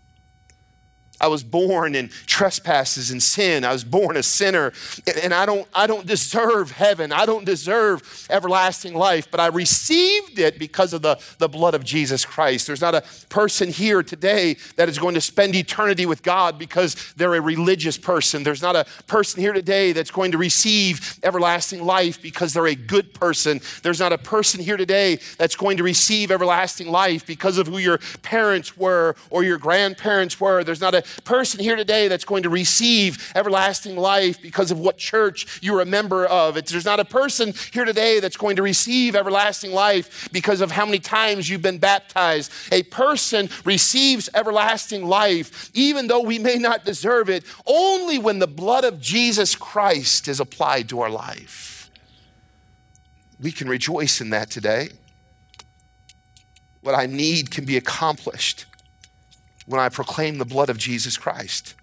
I 1.23 1.27
was 1.27 1.41
born 1.41 1.95
in 1.95 2.09
trespasses 2.25 3.09
and 3.09 3.23
sin. 3.23 3.63
I 3.63 3.71
was 3.71 3.85
born 3.85 4.17
a 4.17 4.23
sinner. 4.23 4.73
And 5.23 5.33
I 5.33 5.45
don't, 5.45 5.65
I 5.73 5.87
don't 5.87 6.05
deserve 6.05 6.71
heaven. 6.71 7.13
I 7.13 7.25
don't 7.25 7.45
deserve 7.45 8.27
everlasting 8.29 8.93
life, 8.93 9.31
but 9.31 9.39
I 9.39 9.47
received 9.47 10.37
it 10.37 10.59
because 10.59 10.91
of 10.91 11.01
the, 11.01 11.17
the 11.37 11.47
blood 11.47 11.75
of 11.75 11.85
Jesus 11.85 12.25
Christ. 12.25 12.67
There's 12.67 12.81
not 12.81 12.93
a 12.93 13.05
person 13.29 13.69
here 13.69 14.03
today 14.03 14.57
that 14.75 14.89
is 14.89 14.99
going 14.99 15.15
to 15.15 15.21
spend 15.21 15.55
eternity 15.55 16.05
with 16.05 16.23
God 16.23 16.59
because 16.59 17.13
they're 17.15 17.35
a 17.35 17.41
religious 17.41 17.97
person. 17.97 18.43
There's 18.43 18.61
not 18.61 18.75
a 18.75 18.85
person 19.07 19.39
here 19.39 19.53
today 19.53 19.93
that's 19.93 20.11
going 20.11 20.33
to 20.33 20.37
receive 20.37 21.19
everlasting 21.23 21.85
life 21.85 22.21
because 22.21 22.51
they're 22.51 22.67
a 22.67 22.75
good 22.75 23.13
person. 23.13 23.61
There's 23.81 24.01
not 24.01 24.11
a 24.11 24.17
person 24.17 24.59
here 24.59 24.75
today 24.75 25.19
that's 25.37 25.55
going 25.55 25.77
to 25.77 25.83
receive 25.83 26.31
everlasting 26.31 26.89
life 26.89 27.25
because 27.25 27.57
of 27.57 27.67
who 27.67 27.77
your 27.77 27.99
parents 28.23 28.75
were 28.75 29.15
or 29.29 29.45
your 29.45 29.57
grandparents 29.57 30.37
were. 30.41 30.65
There's 30.65 30.81
not 30.81 30.93
a 30.93 31.03
person 31.24 31.60
here 31.60 31.75
today 31.75 32.08
that's 32.08 32.25
going 32.25 32.43
to 32.43 32.50
receive 32.50 33.32
everlasting 33.36 33.96
life 33.96 34.41
because 34.41 34.72
of 34.72 34.79
what 34.79 34.98
church 34.98 35.60
you're 35.62 35.82
a 35.82 35.86
member 35.86 36.25
of. 36.25 36.58
It's, 36.58 36.72
there's 36.72 36.86
not 36.86 37.00
a 37.00 37.05
person 37.05 37.53
here 37.72 37.86
today 37.86 38.20
that's 38.20 38.38
going 38.38 38.55
to 38.55 38.62
receive 38.62 39.15
everlasting 39.15 39.72
life 39.72 40.29
because 40.32 40.62
of 40.62 40.72
how 40.72 40.86
many 40.86 41.00
times 41.00 41.50
you've 41.50 41.62
been 41.62 41.77
baptized. 41.77 42.51
A 42.72 42.84
person 42.84 43.50
receives 43.65 44.29
everlasting 44.34 45.05
life, 45.05 45.70
even 45.74 46.08
though 46.08 46.22
we 46.22 46.39
may 46.39 46.58
not 46.58 46.86
deserve 46.86 47.29
it, 47.29 47.43
only 47.65 48.17
when 48.17 48.39
the 48.39 48.48
blood 48.48 48.84
of 48.84 49.00
Jesus 49.00 49.55
Christ 49.55 50.27
is 50.27 50.39
applied 50.39 50.89
to 50.89 51.01
our 51.01 51.10
life. 51.10 51.91
We 53.39 53.51
can 53.51 53.67
rejoice 53.67 54.22
in 54.22 54.29
that 54.29 54.50
today. 54.50 54.89
What 56.82 56.96
I 56.96 57.05
need 57.05 57.51
can 57.51 57.65
be 57.65 57.77
accomplished 57.77 58.65
when 59.65 59.79
I 59.79 59.89
proclaim 59.89 60.38
the 60.38 60.46
blood 60.46 60.70
of 60.70 60.77
Jesus 60.77 61.17
Christ. 61.17 61.75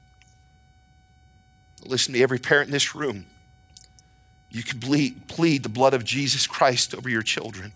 Listen 1.85 2.15
to 2.15 2.21
every 2.21 2.39
parent 2.39 2.69
in 2.69 2.73
this 2.73 2.95
room. 2.95 3.27
You 4.51 4.63
can 4.63 4.81
plead, 4.81 5.29
plead 5.29 5.63
the 5.63 5.69
blood 5.69 5.95
of 5.95 6.05
Jesus 6.05 6.47
Christ 6.47 6.95
over 6.95 7.09
your 7.09 7.23
children. 7.23 7.73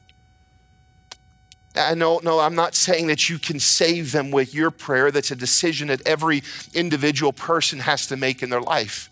I 1.77 1.95
know, 1.95 2.21
no, 2.23 2.39
I'm 2.39 2.55
not 2.55 2.75
saying 2.75 3.09
that 3.09 3.29
you 3.29 3.39
can 3.39 3.59
save 3.59 4.13
them 4.13 4.31
with 4.31 4.55
your 4.55 4.71
prayer. 4.71 5.11
That's 5.11 5.31
a 5.31 5.37
decision 5.37 5.89
that 5.89 6.07
every 6.07 6.43
individual 6.73 7.33
person 7.33 7.81
has 7.81 8.07
to 8.09 8.17
make 8.17 8.43
in 8.43 8.51
their 8.51 8.61
life. 8.61 9.11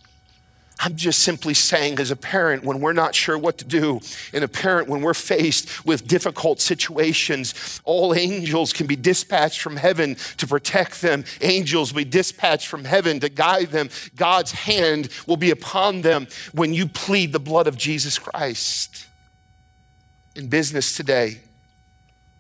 I'm 0.81 0.97
just 0.97 1.21
simply 1.21 1.55
saying, 1.55 2.01
as 2.01 2.11
a 2.11 2.17
parent, 2.17 2.65
when 2.65 2.81
we're 2.81 2.93
not 2.93 3.15
sure 3.15 3.39
what 3.39 3.59
to 3.59 3.65
do, 3.65 4.01
and 4.33 4.43
a 4.43 4.49
parent, 4.49 4.89
when 4.89 5.01
we're 5.01 5.15
faced 5.15 5.87
with 5.87 6.09
difficult 6.09 6.61
situations, 6.61 7.81
all 7.85 8.15
angels 8.15 8.73
can 8.73 8.87
be 8.87 8.97
dispatched 8.97 9.61
from 9.61 9.77
heaven 9.77 10.17
to 10.39 10.47
protect 10.47 11.01
them. 11.01 11.25
Angels 11.41 11.93
will 11.93 12.05
be 12.05 12.11
dispatched 12.11 12.67
from 12.67 12.85
heaven 12.85 13.21
to 13.21 13.29
guide 13.29 13.69
them. 13.69 13.91
God's 14.17 14.53
hand 14.53 15.09
will 15.27 15.37
be 15.37 15.51
upon 15.51 16.03
them 16.03 16.27
when 16.53 16.75
you 16.75 16.89
plead 16.89 17.33
the 17.33 17.39
blood 17.39 17.69
of 17.69 17.77
Jesus 17.77 18.19
Christ. 18.19 19.07
In 20.35 20.49
business 20.49 20.97
today, 20.97 21.41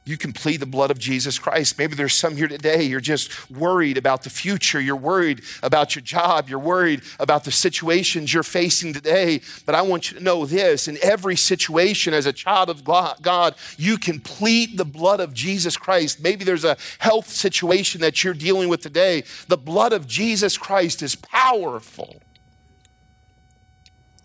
you 0.04 0.16
can 0.16 0.32
plead 0.32 0.58
the 0.58 0.66
blood 0.66 0.90
of 0.90 0.98
Jesus 0.98 1.38
Christ. 1.38 1.78
Maybe 1.78 1.94
there's 1.94 2.14
some 2.14 2.36
here 2.36 2.48
today, 2.48 2.82
you're 2.82 3.00
just 3.00 3.48
worried 3.50 3.96
about 3.96 4.22
the 4.22 4.30
future. 4.30 4.80
You're 4.80 4.96
worried 4.96 5.42
about 5.62 5.94
your 5.94 6.02
job. 6.02 6.48
You're 6.48 6.58
worried 6.58 7.02
about 7.20 7.44
the 7.44 7.52
situations 7.52 8.34
you're 8.34 8.42
facing 8.42 8.92
today. 8.92 9.40
But 9.64 9.76
I 9.76 9.82
want 9.82 10.10
you 10.10 10.18
to 10.18 10.24
know 10.24 10.44
this 10.44 10.88
in 10.88 10.98
every 11.02 11.36
situation, 11.36 12.14
as 12.14 12.26
a 12.26 12.32
child 12.32 12.68
of 12.68 12.82
God, 12.82 13.54
you 13.76 13.96
can 13.96 14.18
plead 14.18 14.76
the 14.76 14.84
blood 14.84 15.20
of 15.20 15.32
Jesus 15.32 15.76
Christ. 15.76 16.20
Maybe 16.20 16.44
there's 16.44 16.64
a 16.64 16.76
health 16.98 17.28
situation 17.28 18.00
that 18.00 18.24
you're 18.24 18.34
dealing 18.34 18.68
with 18.68 18.80
today. 18.80 19.22
The 19.46 19.56
blood 19.56 19.92
of 19.92 20.08
Jesus 20.08 20.58
Christ 20.58 21.02
is 21.02 21.14
powerful, 21.14 22.20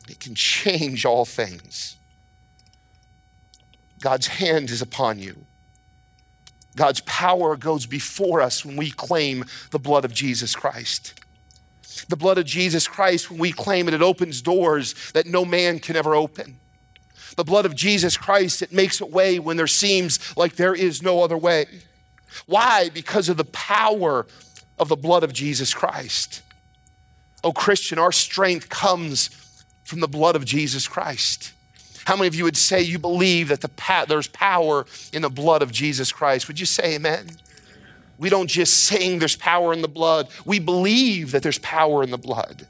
it 0.09 0.19
can 0.19 0.33
change 0.33 1.05
all 1.05 1.25
things. 1.25 1.97
God's 3.99 4.27
hand 4.27 4.69
is 4.69 4.81
upon 4.81 5.19
you. 5.19 5.46
God's 6.77 7.01
power 7.01 7.57
goes 7.57 7.85
before 7.85 8.39
us 8.39 8.63
when 8.63 8.77
we 8.77 8.91
claim 8.91 9.43
the 9.71 9.79
blood 9.79 10.05
of 10.05 10.13
Jesus 10.13 10.55
Christ. 10.55 11.19
The 12.07 12.15
blood 12.15 12.37
of 12.37 12.45
Jesus 12.45 12.87
Christ, 12.87 13.29
when 13.29 13.39
we 13.39 13.51
claim 13.51 13.87
it, 13.87 13.93
it 13.93 14.01
opens 14.01 14.41
doors 14.41 15.11
that 15.11 15.25
no 15.25 15.43
man 15.43 15.79
can 15.79 15.95
ever 15.95 16.15
open. 16.15 16.59
The 17.35 17.43
blood 17.43 17.65
of 17.65 17.75
Jesus 17.75 18.15
Christ, 18.15 18.61
it 18.61 18.71
makes 18.71 19.01
a 19.01 19.05
way 19.05 19.39
when 19.39 19.57
there 19.57 19.67
seems 19.67 20.37
like 20.37 20.55
there 20.55 20.75
is 20.75 21.01
no 21.01 21.23
other 21.23 21.37
way. 21.37 21.65
Why? 22.45 22.89
Because 22.93 23.27
of 23.27 23.37
the 23.37 23.45
power 23.45 24.27
of 24.79 24.87
the 24.87 24.95
blood 24.95 25.23
of 25.23 25.33
Jesus 25.33 25.73
Christ. 25.73 26.41
Oh, 27.43 27.51
Christian, 27.51 27.97
our 27.97 28.11
strength 28.11 28.69
comes 28.69 29.29
from 29.83 29.99
the 29.99 30.07
blood 30.07 30.35
of 30.35 30.45
Jesus 30.45 30.87
Christ. 30.87 31.53
How 32.07 32.15
many 32.15 32.29
of 32.29 32.35
you 32.35 32.45
would 32.45 32.55
say 32.55 32.81
you 32.81 32.99
believe 32.99 33.49
that 33.49 33.59
the 33.59 33.67
pa- 33.67 34.05
there's 34.07 34.29
power 34.29 34.85
in 35.11 35.23
the 35.23 35.29
blood 35.29 35.61
of 35.61 35.73
Jesus 35.73 36.09
Christ? 36.09 36.47
Would 36.47 36.57
you 36.57 36.65
say 36.65 36.95
amen? 36.95 37.27
We 38.17 38.29
don't 38.29 38.47
just 38.47 38.85
sing 38.85 39.19
there's 39.19 39.35
power 39.35 39.73
in 39.73 39.81
the 39.81 39.89
blood. 39.89 40.29
We 40.45 40.59
believe 40.59 41.31
that 41.31 41.43
there's 41.43 41.59
power 41.59 42.03
in 42.03 42.11
the 42.11 42.17
blood. 42.17 42.65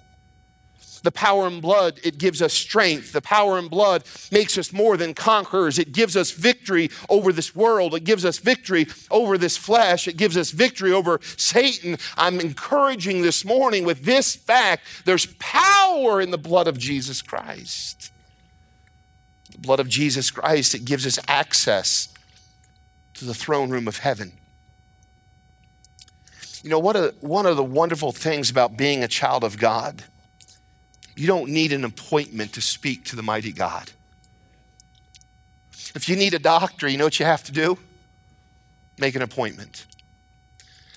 The 1.04 1.12
power 1.12 1.46
in 1.46 1.62
blood, 1.62 2.00
it 2.04 2.18
gives 2.18 2.42
us 2.42 2.52
strength. 2.52 3.12
The 3.12 3.22
power 3.22 3.60
in 3.60 3.68
blood 3.68 4.06
makes 4.32 4.58
us 4.58 4.74
more 4.74 4.98
than 4.98 5.14
conquerors. 5.14 5.78
It 5.78 5.92
gives 5.92 6.18
us 6.18 6.32
victory 6.32 6.90
over 7.08 7.32
this 7.32 7.56
world. 7.56 7.94
It 7.94 8.06
gives 8.06 8.26
us 8.26 8.40
victory 8.40 8.88
over 9.12 9.38
this 9.38 9.56
flesh. 9.56 10.08
It 10.08 10.18
gives 10.18 10.36
us 10.36 10.50
victory 10.50 10.94
over 10.94 11.20
Satan. 11.38 12.00
I'm 12.18 12.40
encouraging 12.40 13.22
this 13.22 13.46
morning 13.46 13.86
with 13.86 14.02
this 14.02 14.36
fact 14.36 14.84
there's 15.06 15.28
power 15.38 16.22
in 16.22 16.32
the 16.32 16.40
blood 16.40 16.68
of 16.68 16.80
Jesus 16.80 17.22
Christ 17.22 18.12
the 19.58 19.62
blood 19.62 19.80
of 19.80 19.90
Jesus 19.90 20.30
Christ, 20.32 20.76
it 20.76 20.86
gives 20.86 21.06
us 21.06 21.20
access 21.28 22.10
to 23.16 23.26
the 23.26 23.34
throne 23.34 23.70
room 23.70 23.88
of 23.88 24.00
heaven. 24.00 24.34
You 26.64 26.70
know, 26.70 26.80
one 26.80 26.96
of, 26.96 27.16
one 27.22 27.46
of 27.46 27.58
the 27.58 27.64
wonderful 27.64 28.12
things 28.12 28.50
about 28.50 28.78
being 28.78 29.04
a 29.04 29.08
child 29.08 29.44
of 29.44 29.58
God, 29.58 30.04
you 31.16 31.26
don't 31.26 31.50
need 31.50 31.74
an 31.74 31.84
appointment 31.84 32.54
to 32.54 32.62
speak 32.62 33.06
to 33.06 33.16
the 33.16 33.24
mighty 33.24 33.52
God. 33.52 33.92
If 35.96 36.08
you 36.08 36.16
need 36.16 36.34
a 36.34 36.40
doctor, 36.40 36.88
you 36.88 36.98
know 36.98 37.06
what 37.06 37.20
you 37.20 37.26
have 37.26 37.44
to 37.46 37.52
do? 37.52 37.78
Make 39.00 39.16
an 39.16 39.24
appointment. 39.24 39.86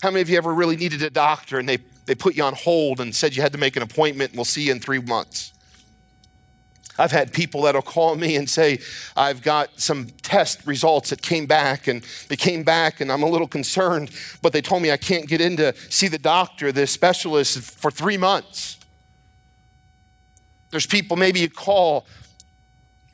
How 0.02 0.10
many 0.10 0.20
of 0.22 0.28
you 0.28 0.36
ever 0.36 0.52
really 0.52 0.76
needed 0.76 1.02
a 1.02 1.10
doctor 1.10 1.58
and 1.58 1.68
they, 1.68 1.78
they 2.06 2.14
put 2.14 2.34
you 2.34 2.42
on 2.42 2.54
hold 2.54 3.00
and 3.00 3.14
said 3.14 3.34
you 3.34 3.42
had 3.42 3.52
to 3.52 3.58
make 3.58 3.76
an 3.76 3.82
appointment 3.82 4.30
and 4.30 4.38
we'll 4.38 4.44
see 4.44 4.64
you 4.64 4.72
in 4.72 4.80
three 4.80 5.00
months? 5.00 5.52
I've 7.00 7.12
had 7.12 7.32
people 7.32 7.62
that'll 7.62 7.80
call 7.80 8.14
me 8.14 8.36
and 8.36 8.48
say, 8.48 8.78
I've 9.16 9.40
got 9.40 9.80
some 9.80 10.08
test 10.22 10.66
results 10.66 11.08
that 11.08 11.22
came 11.22 11.46
back, 11.46 11.88
and 11.88 12.04
they 12.28 12.36
came 12.36 12.62
back, 12.62 13.00
and 13.00 13.10
I'm 13.10 13.22
a 13.22 13.28
little 13.28 13.48
concerned, 13.48 14.10
but 14.42 14.52
they 14.52 14.60
told 14.60 14.82
me 14.82 14.90
I 14.90 14.98
can't 14.98 15.26
get 15.26 15.40
in 15.40 15.56
to 15.56 15.74
see 15.88 16.08
the 16.08 16.18
doctor, 16.18 16.72
the 16.72 16.86
specialist, 16.86 17.58
for 17.58 17.90
three 17.90 18.18
months. 18.18 18.76
There's 20.70 20.86
people 20.86 21.16
maybe 21.16 21.40
you 21.40 21.48
call 21.48 22.04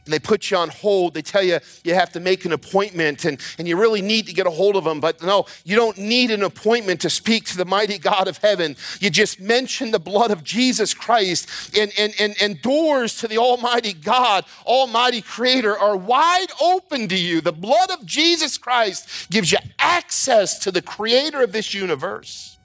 and 0.06 0.12
they 0.12 0.18
put 0.20 0.50
you 0.50 0.56
on 0.56 0.70
hold. 0.70 1.14
They 1.14 1.22
tell 1.22 1.42
you 1.42 1.58
you 1.84 1.94
have 1.94 2.12
to 2.12 2.20
make 2.20 2.44
an 2.44 2.52
appointment 2.52 3.24
and, 3.24 3.40
and 3.58 3.68
you 3.68 3.76
really 3.76 4.00
need 4.00 4.26
to 4.26 4.32
get 4.32 4.46
a 4.46 4.50
hold 4.50 4.76
of 4.76 4.84
them. 4.84 5.00
But 5.00 5.20
no, 5.22 5.46
you 5.64 5.76
don't 5.76 5.98
need 5.98 6.30
an 6.30 6.42
appointment 6.42 7.00
to 7.02 7.10
speak 7.10 7.44
to 7.46 7.56
the 7.56 7.64
mighty 7.64 7.98
God 7.98 8.28
of 8.28 8.38
heaven. 8.38 8.76
You 9.00 9.10
just 9.10 9.40
mention 9.40 9.90
the 9.90 9.98
blood 9.98 10.30
of 10.30 10.44
Jesus 10.44 10.94
Christ, 10.94 11.76
and, 11.76 11.92
and, 11.98 12.14
and, 12.18 12.36
and 12.40 12.62
doors 12.62 13.16
to 13.16 13.28
the 13.28 13.38
Almighty 13.38 13.92
God, 13.92 14.44
Almighty 14.64 15.20
Creator, 15.20 15.76
are 15.76 15.96
wide 15.96 16.52
open 16.60 17.08
to 17.08 17.16
you. 17.16 17.40
The 17.40 17.52
blood 17.52 17.90
of 17.90 18.06
Jesus 18.06 18.56
Christ 18.56 19.28
gives 19.30 19.50
you 19.50 19.58
access 19.78 20.58
to 20.60 20.70
the 20.70 20.82
Creator 20.82 21.42
of 21.42 21.52
this 21.52 21.74
universe. 21.74 22.56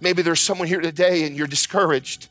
Maybe 0.00 0.22
there's 0.22 0.40
someone 0.40 0.68
here 0.68 0.80
today 0.80 1.24
and 1.24 1.36
you're 1.36 1.46
discouraged. 1.46 2.28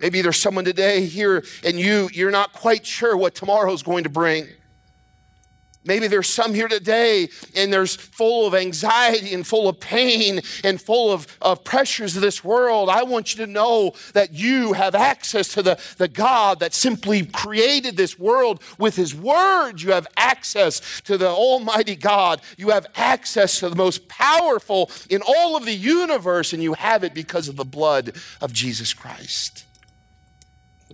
Maybe 0.00 0.22
there's 0.22 0.38
someone 0.38 0.64
today 0.64 1.04
here 1.04 1.44
and 1.64 1.78
you, 1.78 2.08
you're 2.12 2.30
not 2.30 2.52
quite 2.52 2.86
sure 2.86 3.16
what 3.16 3.34
tomorrow's 3.34 3.82
going 3.82 4.04
to 4.04 4.10
bring. 4.10 4.48
Maybe 5.82 6.08
there's 6.08 6.28
some 6.28 6.52
here 6.52 6.68
today 6.68 7.30
and 7.56 7.72
there's 7.72 7.96
full 7.96 8.46
of 8.46 8.54
anxiety 8.54 9.32
and 9.32 9.46
full 9.46 9.66
of 9.66 9.80
pain 9.80 10.42
and 10.62 10.78
full 10.78 11.10
of, 11.10 11.26
of 11.40 11.64
pressures 11.64 12.16
of 12.16 12.22
this 12.22 12.44
world. 12.44 12.90
I 12.90 13.02
want 13.02 13.34
you 13.34 13.46
to 13.46 13.50
know 13.50 13.94
that 14.12 14.34
you 14.34 14.74
have 14.74 14.94
access 14.94 15.48
to 15.54 15.62
the, 15.62 15.80
the 15.96 16.08
God 16.08 16.60
that 16.60 16.74
simply 16.74 17.24
created 17.24 17.96
this 17.96 18.18
world 18.18 18.62
with 18.78 18.94
His 18.94 19.14
Word. 19.14 19.80
You 19.80 19.92
have 19.92 20.06
access 20.18 21.00
to 21.02 21.16
the 21.16 21.28
Almighty 21.28 21.96
God. 21.96 22.42
You 22.58 22.68
have 22.70 22.86
access 22.94 23.60
to 23.60 23.70
the 23.70 23.76
most 23.76 24.06
powerful 24.06 24.90
in 25.08 25.22
all 25.26 25.56
of 25.56 25.64
the 25.64 25.74
universe, 25.74 26.52
and 26.52 26.62
you 26.62 26.74
have 26.74 27.04
it 27.04 27.14
because 27.14 27.48
of 27.48 27.56
the 27.56 27.64
blood 27.64 28.16
of 28.42 28.52
Jesus 28.52 28.92
Christ. 28.92 29.64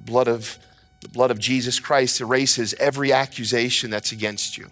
Blood 0.06 0.28
of, 0.28 0.58
the 1.00 1.08
blood 1.08 1.30
of 1.30 1.38
Jesus 1.38 1.78
Christ 1.78 2.20
erases 2.20 2.74
every 2.80 3.12
accusation 3.12 3.90
that's 3.90 4.12
against 4.12 4.56
you. 4.56 4.70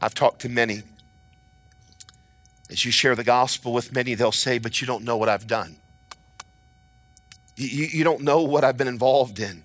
I've 0.00 0.14
talked 0.14 0.40
to 0.42 0.48
many. 0.48 0.82
As 2.70 2.84
you 2.84 2.90
share 2.90 3.14
the 3.14 3.24
gospel 3.24 3.72
with 3.72 3.92
many, 3.92 4.14
they'll 4.14 4.32
say, 4.32 4.58
But 4.58 4.80
you 4.80 4.86
don't 4.86 5.04
know 5.04 5.16
what 5.16 5.28
I've 5.28 5.46
done. 5.46 5.76
You, 7.56 7.86
you 7.86 8.04
don't 8.04 8.22
know 8.22 8.42
what 8.42 8.64
I've 8.64 8.76
been 8.76 8.88
involved 8.88 9.38
in. 9.38 9.62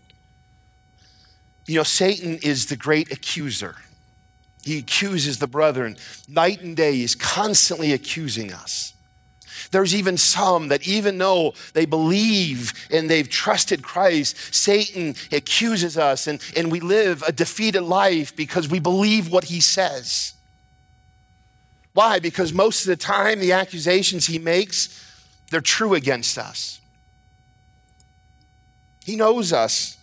You 1.65 1.75
know, 1.75 1.83
Satan 1.83 2.39
is 2.43 2.65
the 2.65 2.75
great 2.75 3.11
accuser. 3.11 3.75
He 4.63 4.79
accuses 4.79 5.39
the 5.39 5.47
brethren 5.47 5.97
night 6.27 6.61
and 6.61 6.75
day. 6.75 6.93
He's 6.93 7.15
constantly 7.15 7.93
accusing 7.93 8.51
us. 8.51 8.93
There's 9.71 9.93
even 9.93 10.17
some 10.17 10.69
that, 10.69 10.87
even 10.87 11.17
though 11.17 11.53
they 11.73 11.85
believe 11.85 12.73
and 12.91 13.09
they've 13.09 13.27
trusted 13.27 13.83
Christ, 13.83 14.53
Satan 14.53 15.15
accuses 15.31 15.97
us 15.97 16.27
and, 16.27 16.41
and 16.55 16.71
we 16.71 16.79
live 16.79 17.23
a 17.23 17.31
defeated 17.31 17.81
life 17.81 18.35
because 18.35 18.69
we 18.69 18.79
believe 18.79 19.31
what 19.31 19.45
he 19.45 19.59
says. 19.59 20.33
Why? 21.93 22.19
Because 22.19 22.53
most 22.53 22.81
of 22.81 22.87
the 22.87 22.95
time, 22.95 23.39
the 23.39 23.53
accusations 23.53 24.27
he 24.27 24.39
makes, 24.39 25.03
they're 25.49 25.61
true 25.61 25.95
against 25.95 26.37
us. 26.37 26.79
He 29.03 29.15
knows 29.15 29.51
us. 29.51 29.97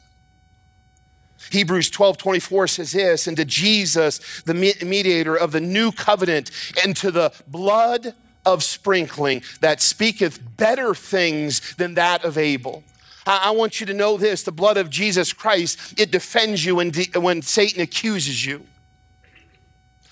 Hebrews 1.50 1.90
12 1.90 2.16
24 2.16 2.66
says 2.68 2.92
this, 2.92 3.26
and 3.26 3.36
to 3.36 3.44
Jesus, 3.44 4.42
the 4.42 4.54
mediator 4.54 5.36
of 5.36 5.52
the 5.52 5.60
new 5.60 5.92
covenant, 5.92 6.50
and 6.82 6.96
to 6.96 7.10
the 7.10 7.32
blood 7.46 8.14
of 8.44 8.62
sprinkling 8.62 9.42
that 9.60 9.80
speaketh 9.80 10.38
better 10.56 10.94
things 10.94 11.74
than 11.76 11.94
that 11.94 12.24
of 12.24 12.38
Abel. 12.38 12.82
I 13.26 13.52
want 13.52 13.80
you 13.80 13.86
to 13.86 13.94
know 13.94 14.16
this 14.16 14.42
the 14.42 14.52
blood 14.52 14.76
of 14.76 14.90
Jesus 14.90 15.32
Christ, 15.32 15.98
it 15.98 16.10
defends 16.10 16.64
you 16.64 16.76
when, 16.76 16.92
when 17.14 17.40
Satan 17.42 17.80
accuses 17.80 18.44
you. 18.44 18.66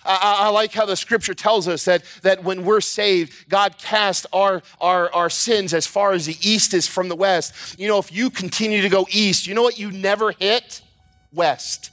I, 0.05 0.37
I, 0.41 0.49
like 0.49 0.73
how 0.73 0.85
the 0.85 0.97
scripture 0.97 1.35
tells 1.35 1.69
us 1.69 1.85
that, 1.85 2.03
that 2.23 2.43
when 2.43 2.65
we're 2.65 2.81
saved, 2.81 3.49
God 3.49 3.79
casts 3.79 4.27
our, 4.33 4.63
our, 4.81 5.13
our 5.15 5.31
sins 5.31 5.73
as 5.73 5.87
far 5.87 6.13
as 6.13 6.27
the 6.27 6.37
east 6.41 6.75
is 6.75 6.89
from 6.89 7.09
the 7.09 7.15
west. 7.15 7.79
You 7.79 7.87
know, 7.87 7.99
if 7.99 8.11
you 8.11 8.29
continue 8.29 8.83
to 8.83 8.89
go 8.89 9.07
east, 9.11 9.47
you 9.47 9.55
know 9.55 9.63
what 9.63 9.79
you 9.79 9.93
never 9.93 10.33
hit? 10.33 10.83
West. 11.33 11.91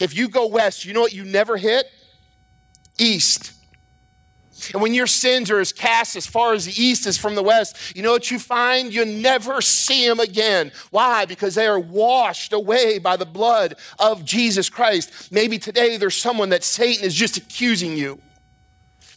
If 0.00 0.16
you 0.16 0.28
go 0.28 0.48
west, 0.48 0.84
you 0.84 0.92
know 0.92 1.00
what 1.00 1.12
you 1.12 1.24
never 1.24 1.56
hit? 1.56 1.86
East. 2.98 3.52
And 4.72 4.82
when 4.82 4.94
your 4.94 5.06
sins 5.06 5.50
are 5.50 5.60
as 5.60 5.72
cast 5.72 6.16
as 6.16 6.26
far 6.26 6.52
as 6.52 6.66
the 6.66 6.82
east 6.82 7.06
is 7.06 7.16
from 7.16 7.34
the 7.34 7.42
west, 7.42 7.96
you 7.96 8.02
know 8.02 8.12
what 8.12 8.30
you 8.30 8.38
find? 8.38 8.92
You 8.92 9.04
never 9.04 9.60
see 9.60 10.06
them 10.06 10.20
again. 10.20 10.72
Why? 10.90 11.24
Because 11.24 11.54
they 11.54 11.66
are 11.66 11.80
washed 11.80 12.52
away 12.52 12.98
by 12.98 13.16
the 13.16 13.26
blood 13.26 13.76
of 13.98 14.24
Jesus 14.24 14.68
Christ. 14.68 15.32
Maybe 15.32 15.58
today 15.58 15.96
there's 15.96 16.16
someone 16.16 16.50
that 16.50 16.64
Satan 16.64 17.04
is 17.04 17.14
just 17.14 17.36
accusing 17.36 17.96
you. 17.96 18.20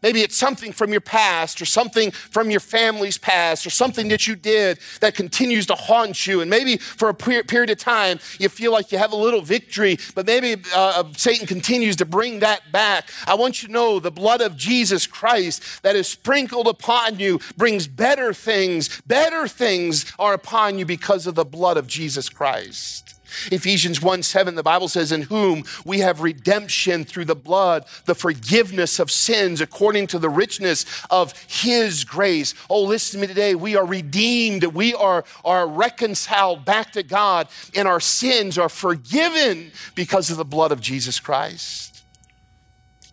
Maybe 0.01 0.21
it's 0.21 0.35
something 0.35 0.71
from 0.71 0.91
your 0.91 1.01
past 1.01 1.61
or 1.61 1.65
something 1.65 2.11
from 2.11 2.49
your 2.49 2.59
family's 2.59 3.17
past 3.17 3.65
or 3.65 3.69
something 3.69 4.07
that 4.07 4.27
you 4.27 4.35
did 4.35 4.79
that 4.99 5.15
continues 5.15 5.65
to 5.67 5.75
haunt 5.75 6.25
you. 6.25 6.41
And 6.41 6.49
maybe 6.49 6.77
for 6.77 7.09
a 7.09 7.13
period 7.13 7.69
of 7.69 7.77
time, 7.77 8.19
you 8.39 8.49
feel 8.49 8.71
like 8.71 8.91
you 8.91 8.97
have 8.97 9.11
a 9.11 9.17
little 9.17 9.41
victory, 9.41 9.97
but 10.15 10.25
maybe 10.25 10.61
uh, 10.73 11.01
uh, 11.01 11.03
Satan 11.15 11.45
continues 11.45 11.95
to 11.97 12.05
bring 12.05 12.39
that 12.39 12.71
back. 12.71 13.09
I 13.27 13.35
want 13.35 13.61
you 13.61 13.67
to 13.67 13.73
know 13.73 13.99
the 13.99 14.11
blood 14.11 14.41
of 14.41 14.57
Jesus 14.57 15.05
Christ 15.05 15.83
that 15.83 15.95
is 15.95 16.07
sprinkled 16.07 16.67
upon 16.67 17.19
you 17.19 17.39
brings 17.57 17.87
better 17.87 18.33
things. 18.33 19.01
Better 19.05 19.47
things 19.47 20.11
are 20.17 20.33
upon 20.33 20.79
you 20.79 20.85
because 20.85 21.27
of 21.27 21.35
the 21.35 21.45
blood 21.45 21.77
of 21.77 21.87
Jesus 21.87 22.29
Christ. 22.29 23.10
Ephesians 23.51 24.01
1 24.01 24.23
7, 24.23 24.55
the 24.55 24.63
Bible 24.63 24.87
says, 24.87 25.11
In 25.11 25.23
whom 25.23 25.63
we 25.85 25.99
have 25.99 26.21
redemption 26.21 27.03
through 27.03 27.25
the 27.25 27.35
blood, 27.35 27.85
the 28.05 28.15
forgiveness 28.15 28.99
of 28.99 29.11
sins 29.11 29.61
according 29.61 30.07
to 30.07 30.19
the 30.19 30.29
richness 30.29 30.85
of 31.09 31.33
his 31.47 32.03
grace. 32.03 32.53
Oh, 32.69 32.83
listen 32.83 33.19
to 33.19 33.21
me 33.21 33.27
today. 33.27 33.55
We 33.55 33.75
are 33.75 33.85
redeemed, 33.85 34.63
we 34.63 34.93
are, 34.93 35.23
are 35.43 35.67
reconciled 35.67 36.65
back 36.65 36.91
to 36.93 37.03
God, 37.03 37.47
and 37.75 37.87
our 37.87 37.99
sins 37.99 38.57
are 38.57 38.69
forgiven 38.69 39.71
because 39.95 40.29
of 40.29 40.37
the 40.37 40.45
blood 40.45 40.71
of 40.71 40.81
Jesus 40.81 41.19
Christ. 41.19 42.03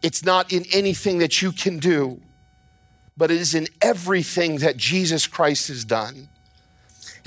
It's 0.03 0.25
not 0.25 0.53
in 0.53 0.65
anything 0.73 1.19
that 1.19 1.43
you 1.43 1.53
can 1.53 1.79
do, 1.79 2.21
but 3.17 3.31
it 3.31 3.41
is 3.41 3.55
in 3.55 3.67
everything 3.83 4.59
that 4.59 4.77
Jesus 4.77 5.27
Christ 5.27 5.69
has 5.69 5.85
done 5.85 6.29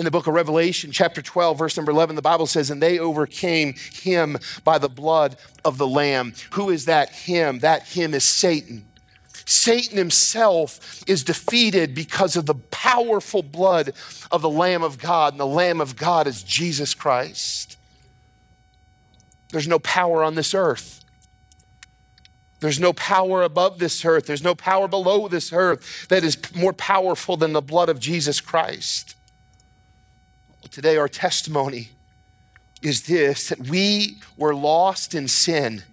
in 0.01 0.05
the 0.05 0.09
book 0.09 0.25
of 0.25 0.33
Revelation, 0.33 0.91
chapter 0.91 1.21
12, 1.21 1.59
verse 1.59 1.77
number 1.77 1.91
11, 1.91 2.15
the 2.15 2.23
Bible 2.23 2.47
says, 2.47 2.71
And 2.71 2.81
they 2.81 2.97
overcame 2.97 3.75
him 3.75 4.39
by 4.63 4.79
the 4.79 4.89
blood 4.89 5.37
of 5.63 5.77
the 5.77 5.87
Lamb. 5.87 6.33
Who 6.53 6.71
is 6.71 6.85
that 6.85 7.11
him? 7.11 7.59
That 7.59 7.83
him 7.83 8.15
is 8.15 8.23
Satan. 8.23 8.87
Satan 9.45 9.99
himself 9.99 11.03
is 11.05 11.23
defeated 11.23 11.93
because 11.93 12.35
of 12.35 12.47
the 12.47 12.55
powerful 12.55 13.43
blood 13.43 13.93
of 14.31 14.41
the 14.41 14.49
Lamb 14.49 14.81
of 14.81 14.97
God, 14.97 15.33
and 15.33 15.39
the 15.39 15.45
Lamb 15.45 15.79
of 15.79 15.95
God 15.95 16.25
is 16.25 16.41
Jesus 16.41 16.95
Christ. 16.95 17.77
There's 19.51 19.67
no 19.67 19.77
power 19.77 20.23
on 20.23 20.33
this 20.33 20.55
earth. 20.55 21.05
There's 22.59 22.79
no 22.79 22.91
power 22.91 23.43
above 23.43 23.77
this 23.77 24.03
earth. 24.03 24.25
There's 24.25 24.43
no 24.43 24.55
power 24.55 24.87
below 24.87 25.27
this 25.27 25.53
earth 25.53 26.07
that 26.07 26.23
is 26.23 26.39
more 26.55 26.73
powerful 26.73 27.37
than 27.37 27.53
the 27.53 27.61
blood 27.61 27.89
of 27.89 27.99
Jesus 27.99 28.41
Christ. 28.41 29.15
Today, 30.69 30.97
our 30.97 31.09
testimony 31.09 31.89
is 32.81 33.03
this 33.03 33.49
that 33.49 33.67
we 33.69 34.17
were 34.37 34.55
lost 34.55 35.13
in 35.15 35.27
sin, 35.27 35.83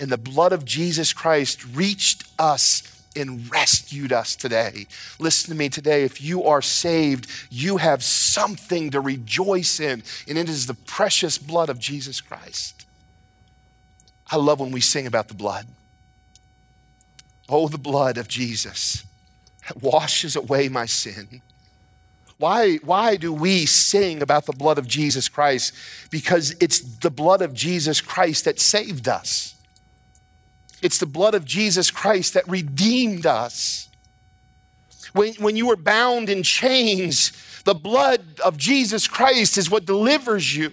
and 0.00 0.10
the 0.10 0.18
blood 0.18 0.52
of 0.52 0.64
Jesus 0.64 1.12
Christ 1.12 1.64
reached 1.74 2.24
us 2.38 2.82
and 3.14 3.50
rescued 3.52 4.12
us 4.12 4.34
today. 4.34 4.86
Listen 5.18 5.50
to 5.50 5.58
me 5.58 5.68
today. 5.68 6.02
If 6.02 6.22
you 6.22 6.44
are 6.44 6.62
saved, 6.62 7.28
you 7.50 7.76
have 7.76 8.02
something 8.02 8.90
to 8.90 9.00
rejoice 9.00 9.80
in, 9.80 10.02
and 10.26 10.38
it 10.38 10.48
is 10.48 10.66
the 10.66 10.74
precious 10.74 11.38
blood 11.38 11.68
of 11.68 11.78
Jesus 11.78 12.20
Christ. 12.20 12.86
I 14.30 14.36
love 14.36 14.60
when 14.60 14.72
we 14.72 14.80
sing 14.80 15.06
about 15.06 15.28
the 15.28 15.34
blood. 15.34 15.66
Oh, 17.48 17.68
the 17.68 17.78
blood 17.78 18.16
of 18.16 18.28
Jesus 18.28 19.04
that 19.68 19.82
washes 19.82 20.36
away 20.36 20.68
my 20.68 20.86
sin. 20.86 21.42
Why, 22.42 22.78
why 22.78 23.14
do 23.14 23.32
we 23.32 23.66
sing 23.66 24.20
about 24.20 24.46
the 24.46 24.52
blood 24.52 24.76
of 24.76 24.88
Jesus 24.88 25.28
Christ? 25.28 25.72
Because 26.10 26.56
it's 26.58 26.80
the 26.80 27.10
blood 27.10 27.40
of 27.40 27.54
Jesus 27.54 28.00
Christ 28.00 28.46
that 28.46 28.58
saved 28.58 29.06
us. 29.06 29.54
It's 30.82 30.98
the 30.98 31.06
blood 31.06 31.36
of 31.36 31.44
Jesus 31.44 31.92
Christ 31.92 32.34
that 32.34 32.48
redeemed 32.48 33.26
us. 33.26 33.88
When, 35.12 35.34
when 35.34 35.54
you 35.54 35.68
were 35.68 35.76
bound 35.76 36.28
in 36.28 36.42
chains, 36.42 37.30
The 37.64 37.74
blood 37.74 38.40
of 38.44 38.56
Jesus 38.56 39.06
Christ 39.06 39.56
is 39.56 39.70
what 39.70 39.86
delivers 39.86 40.56
you. 40.56 40.72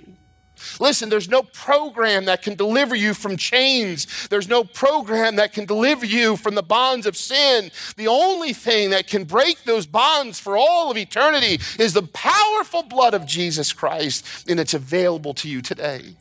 Listen, 0.79 1.09
there's 1.09 1.29
no 1.29 1.43
program 1.43 2.25
that 2.25 2.41
can 2.41 2.55
deliver 2.55 2.95
you 2.95 3.13
from 3.13 3.37
chains. 3.37 4.27
There's 4.29 4.47
no 4.47 4.63
program 4.63 5.37
that 5.37 5.53
can 5.53 5.65
deliver 5.65 6.05
you 6.05 6.35
from 6.37 6.55
the 6.55 6.63
bonds 6.63 7.05
of 7.05 7.15
sin. 7.15 7.71
The 7.97 8.07
only 8.07 8.53
thing 8.53 8.91
that 8.91 9.07
can 9.07 9.23
break 9.23 9.63
those 9.63 9.85
bonds 9.85 10.39
for 10.39 10.57
all 10.57 10.91
of 10.91 10.97
eternity 10.97 11.59
is 11.77 11.93
the 11.93 12.03
powerful 12.03 12.83
blood 12.83 13.13
of 13.13 13.25
Jesus 13.25 13.73
Christ, 13.73 14.49
and 14.49 14.59
it's 14.59 14.73
available 14.73 15.33
to 15.35 15.49
you 15.49 15.61
today. 15.61 16.15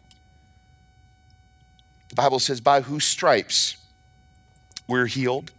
The 2.08 2.14
Bible 2.14 2.38
says, 2.38 2.60
by 2.60 2.80
whose 2.80 3.04
stripes 3.04 3.76
we're 4.88 5.06
healed. 5.06 5.52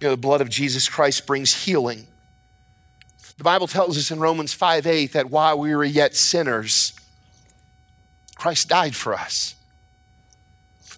You 0.00 0.08
know, 0.08 0.12
the 0.12 0.16
blood 0.16 0.40
of 0.40 0.48
Jesus 0.48 0.88
Christ 0.88 1.26
brings 1.26 1.64
healing. 1.64 2.08
The 3.36 3.44
Bible 3.44 3.68
tells 3.68 3.96
us 3.96 4.10
in 4.10 4.18
Romans 4.18 4.52
5 4.52 4.86
8 4.86 5.12
that 5.12 5.30
while 5.30 5.58
we 5.58 5.74
were 5.74 5.84
yet 5.84 6.16
sinners, 6.16 6.94
Christ 8.42 8.68
died 8.68 8.96
for 8.96 9.14
us. 9.14 9.54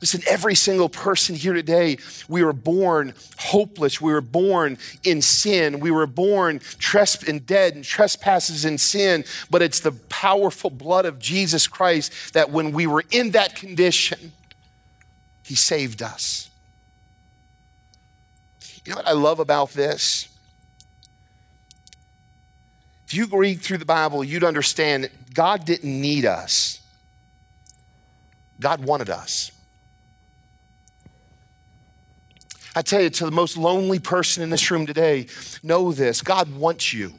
Listen, 0.01 0.23
every 0.27 0.55
single 0.55 0.89
person 0.89 1.35
here 1.35 1.53
today, 1.53 1.99
we 2.27 2.43
were 2.43 2.55
born 2.55 3.13
hopeless. 3.37 4.01
We 4.01 4.15
were 4.15 4.23
born 4.23 4.79
in 5.03 5.21
sin. 5.21 5.79
We 5.79 5.91
were 5.91 6.07
born 6.07 6.61
tresp- 6.61 7.29
and 7.29 7.45
dead 7.45 7.75
and 7.75 7.85
trespasses 7.85 8.65
in 8.65 8.79
sin. 8.79 9.27
But 9.51 9.61
it's 9.61 9.81
the 9.81 9.93
powerful 9.93 10.71
blood 10.71 11.05
of 11.05 11.19
Jesus 11.19 11.67
Christ 11.67 12.33
that 12.33 12.51
when 12.51 12.73
we 12.73 12.87
were 12.87 13.05
in 13.11 13.33
that 13.33 13.57
condition, 13.57 14.33
He 15.45 15.55
saved 15.55 16.03
us. 16.03 16.49
You 18.87 18.93
know 18.93 18.97
what 18.97 19.07
I 19.07 19.13
love 19.13 19.39
about 19.39 19.73
this? 19.73 20.31
If 23.07 23.13
you 23.13 23.27
read 23.27 23.61
through 23.61 23.79
the 23.79 23.85
Bible, 23.85 24.25
you'd 24.25 24.45
understand 24.45 25.05
that 25.05 25.35
God 25.35 25.67
didn't 25.67 26.01
need 26.01 26.25
us. 26.25 26.81
God 28.61 28.85
wanted 28.85 29.11
us. 29.11 29.51
I 32.77 32.83
tell 32.83 33.01
you, 33.01 33.11
to 33.11 33.25
the 33.25 33.31
most 33.31 33.57
lonely 33.57 34.01
person 34.01 34.43
in 34.43 34.51
this 34.51 34.71
room 34.71 34.87
today, 34.87 35.27
know 35.63 35.93
this 35.93 36.23
God 36.23 36.57
wants 36.57 36.93
you. 36.93 37.13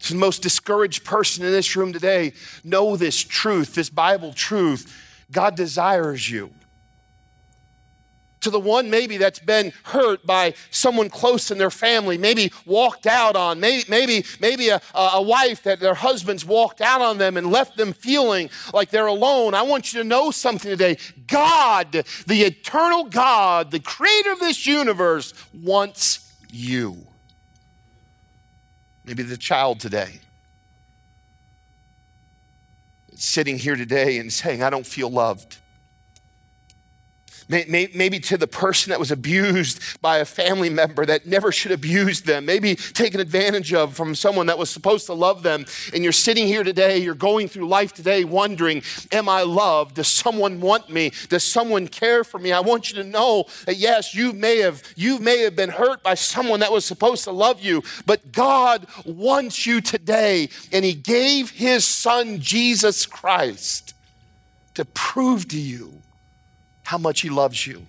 To 0.00 0.12
the 0.12 0.18
most 0.18 0.42
discouraged 0.42 1.04
person 1.04 1.44
in 1.44 1.52
this 1.52 1.76
room 1.76 1.92
today, 1.92 2.32
know 2.62 2.96
this 2.96 3.16
truth, 3.16 3.74
this 3.74 3.90
Bible 3.90 4.32
truth. 4.32 4.92
God 5.30 5.56
desires 5.56 6.28
you 6.30 6.52
to 8.44 8.50
the 8.50 8.60
one 8.60 8.88
maybe 8.88 9.16
that's 9.16 9.38
been 9.38 9.72
hurt 9.82 10.24
by 10.24 10.54
someone 10.70 11.10
close 11.10 11.50
in 11.50 11.58
their 11.58 11.70
family, 11.70 12.16
maybe 12.16 12.52
walked 12.64 13.06
out 13.06 13.36
on, 13.36 13.60
maybe, 13.60 13.84
maybe, 13.88 14.24
maybe 14.40 14.68
a, 14.68 14.80
a 14.94 15.20
wife 15.20 15.62
that 15.64 15.80
their 15.80 15.94
husbands 15.94 16.44
walked 16.44 16.80
out 16.80 17.00
on 17.00 17.18
them 17.18 17.36
and 17.36 17.50
left 17.50 17.76
them 17.76 17.92
feeling 17.92 18.48
like 18.72 18.90
they're 18.90 19.06
alone. 19.06 19.54
I 19.54 19.62
want 19.62 19.92
you 19.92 20.02
to 20.02 20.08
know 20.08 20.30
something 20.30 20.70
today. 20.70 20.96
God, 21.26 22.04
the 22.26 22.42
eternal 22.42 23.04
God, 23.04 23.70
the 23.70 23.80
creator 23.80 24.32
of 24.32 24.40
this 24.40 24.66
universe, 24.66 25.34
wants 25.52 26.32
you. 26.50 26.96
Maybe 29.04 29.22
the 29.22 29.36
child 29.36 29.80
today 29.80 30.20
sitting 33.16 33.58
here 33.58 33.76
today 33.76 34.18
and 34.18 34.32
saying, 34.32 34.62
I 34.62 34.70
don't 34.70 34.86
feel 34.86 35.10
loved. 35.10 35.58
Maybe 37.48 38.18
to 38.20 38.38
the 38.38 38.46
person 38.46 38.90
that 38.90 38.98
was 38.98 39.10
abused 39.10 40.00
by 40.00 40.18
a 40.18 40.24
family 40.24 40.70
member 40.70 41.04
that 41.04 41.26
never 41.26 41.52
should 41.52 41.72
abuse 41.72 42.22
them, 42.22 42.46
maybe 42.46 42.74
taken 42.74 43.20
advantage 43.20 43.74
of 43.74 43.94
from 43.94 44.14
someone 44.14 44.46
that 44.46 44.58
was 44.58 44.70
supposed 44.70 45.06
to 45.06 45.14
love 45.14 45.42
them. 45.42 45.66
And 45.92 46.02
you're 46.02 46.12
sitting 46.12 46.46
here 46.46 46.64
today, 46.64 46.98
you're 46.98 47.14
going 47.14 47.48
through 47.48 47.68
life 47.68 47.92
today 47.92 48.24
wondering, 48.24 48.82
Am 49.12 49.28
I 49.28 49.42
loved? 49.42 49.96
Does 49.96 50.08
someone 50.08 50.60
want 50.60 50.90
me? 50.90 51.12
Does 51.28 51.44
someone 51.44 51.86
care 51.88 52.24
for 52.24 52.38
me? 52.38 52.52
I 52.52 52.60
want 52.60 52.90
you 52.90 53.02
to 53.02 53.08
know 53.08 53.44
that 53.66 53.76
yes, 53.76 54.14
you 54.14 54.32
may 54.32 54.58
have, 54.58 54.82
you 54.96 55.18
may 55.18 55.40
have 55.40 55.54
been 55.54 55.70
hurt 55.70 56.02
by 56.02 56.14
someone 56.14 56.60
that 56.60 56.72
was 56.72 56.84
supposed 56.84 57.24
to 57.24 57.30
love 57.30 57.60
you, 57.60 57.82
but 58.06 58.32
God 58.32 58.86
wants 59.04 59.66
you 59.66 59.80
today. 59.80 60.48
And 60.72 60.84
He 60.84 60.94
gave 60.94 61.50
His 61.50 61.84
Son, 61.84 62.40
Jesus 62.40 63.06
Christ, 63.06 63.94
to 64.74 64.84
prove 64.84 65.48
to 65.48 65.60
you 65.60 66.00
how 66.84 66.98
much 66.98 67.22
He 67.22 67.30
loves 67.30 67.66
you. 67.66 67.86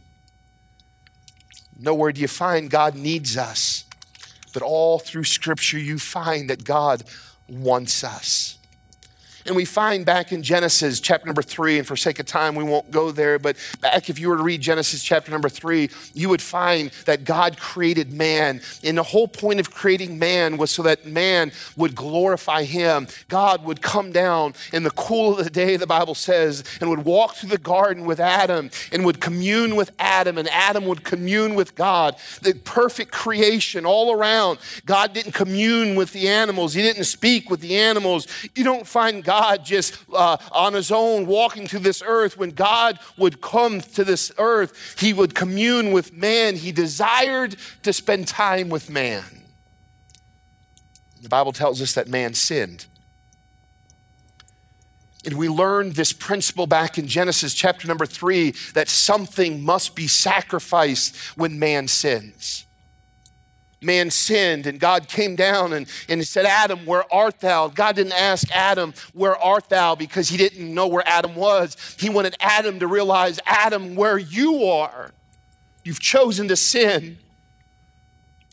Nowhere 1.78 2.12
do 2.12 2.22
you 2.22 2.28
find 2.28 2.70
God 2.70 2.96
needs 2.96 3.38
us, 3.38 3.86
but 4.54 4.64
all 4.64 5.00
through 5.00 5.26
Scripture 5.26 5.78
you 5.78 6.00
find 6.00 6.50
that 6.50 6.64
God 6.64 7.04
wants 7.48 8.04
us. 8.04 8.58
And 9.46 9.56
we 9.56 9.64
find 9.64 10.06
back 10.06 10.32
in 10.32 10.42
Genesis 10.42 11.00
chapter 11.00 11.28
number 11.28 11.44
three, 11.44 11.78
and 11.78 11.88
for 11.88 11.96
sake 11.96 12.20
of 12.20 12.26
time, 12.26 12.56
we 12.56 12.64
won't 12.64 12.90
go 12.90 13.12
there, 13.12 13.38
but 13.38 13.56
back 13.80 14.10
if 14.10 14.18
you 14.18 14.30
were 14.30 14.38
to 14.38 14.44
read 14.44 14.60
Genesis 14.60 15.04
chapter 15.04 15.30
number 15.30 15.50
three, 15.50 15.90
you 16.16 16.30
would 16.30 16.42
find 16.42 16.90
that 17.06 17.26
God 17.26 17.60
created 17.60 18.12
man. 18.12 18.62
And 18.84 18.98
the 18.98 19.04
whole 19.04 19.28
point 19.28 19.60
of 19.60 19.72
creating 19.72 20.18
man 20.18 20.58
was 20.58 20.72
so 20.72 20.82
that 20.84 21.06
man 21.06 21.52
would 21.78 21.94
glorify 21.94 22.64
him. 22.64 23.08
God 23.28 23.64
would 23.66 23.84
come 23.84 24.12
down 24.12 24.56
in 24.74 24.82
the 24.82 24.92
cool 24.92 25.38
of 25.38 25.44
the 25.44 25.52
day, 25.52 25.78
the 25.78 25.86
Bible 25.86 26.16
says, 26.16 26.64
and 26.82 26.90
would 26.90 27.06
walk 27.06 27.36
through 27.36 27.50
the 27.50 27.60
garden 27.60 28.06
with 28.06 28.20
Adam 28.20 28.72
and 28.92 29.06
would 29.06 29.22
commune 29.22 29.76
with 29.76 29.92
Adam, 30.00 30.40
and 30.40 30.50
Adam 30.50 30.86
would 30.86 31.04
commune 31.04 31.54
with 31.54 31.76
God. 31.76 32.16
The 32.42 32.56
perfect 32.56 33.12
creation 33.12 33.86
all 33.86 34.12
around. 34.12 34.58
God 34.88 35.14
didn't 35.14 35.34
commune 35.34 35.96
with 35.96 36.14
the 36.14 36.28
animals, 36.30 36.74
He 36.74 36.82
didn't 36.82 37.04
speak 37.04 37.52
with 37.52 37.60
the 37.60 37.78
animals. 37.78 38.28
You 38.56 38.64
don't 38.64 38.88
find 38.88 39.24
God 39.24 39.35
God 39.36 39.66
just 39.66 39.98
uh, 40.14 40.38
on 40.52 40.74
his 40.74 40.92
own 40.92 41.26
walking 41.26 41.68
to 41.68 41.80
this 41.80 42.02
earth. 42.06 42.38
When 42.38 42.52
God 42.52 43.00
would 43.18 43.42
come 43.42 43.82
to 43.82 44.04
this 44.06 44.32
earth, 44.38 44.96
he 44.98 45.12
would 45.12 45.36
commune 45.36 45.92
with 45.92 46.14
man. 46.14 46.56
He 46.56 46.72
desired 46.72 47.58
to 47.84 47.92
spend 47.92 48.28
time 48.28 48.70
with 48.70 48.90
man. 48.90 49.24
The 51.22 51.28
Bible 51.28 51.52
tells 51.52 51.82
us 51.82 51.94
that 51.96 52.08
man 52.08 52.34
sinned. 52.34 52.86
And 55.26 55.38
we 55.38 55.50
learned 55.50 55.96
this 55.96 56.14
principle 56.14 56.68
back 56.68 56.98
in 56.98 57.08
Genesis 57.08 57.54
chapter 57.54 57.88
number 57.88 58.06
three 58.06 58.54
that 58.74 58.88
something 58.88 59.64
must 59.64 59.96
be 59.96 60.08
sacrificed 60.08 61.18
when 61.36 61.60
man 61.60 61.88
sins 61.88 62.66
man 63.86 64.10
sinned 64.10 64.68
and 64.68 64.80
God 64.80 65.08
came 65.08 65.36
down 65.36 65.74
and, 65.74 65.88
and 66.10 66.20
he 66.20 66.26
said, 66.26 66.46
Adam, 66.46 66.86
where 66.86 67.04
art 67.14 67.40
thou? 67.40 67.68
God 67.68 67.96
didn't 67.96 68.14
ask 68.14 68.50
Adam, 68.52 68.94
where 69.14 69.38
art 69.38 69.70
thou? 69.70 69.96
Because 69.96 70.28
he 70.30 70.38
didn't 70.38 70.74
know 70.74 70.88
where 70.88 71.08
Adam 71.08 71.36
was. 71.36 71.78
He 72.00 72.10
wanted 72.10 72.36
Adam 72.40 72.80
to 72.80 72.88
realize, 72.88 73.40
Adam, 73.46 73.96
where 73.96 74.18
you 74.18 74.66
are. 74.66 75.12
You've 75.84 76.00
chosen 76.00 76.48
to 76.48 76.56
sin. 76.56 77.20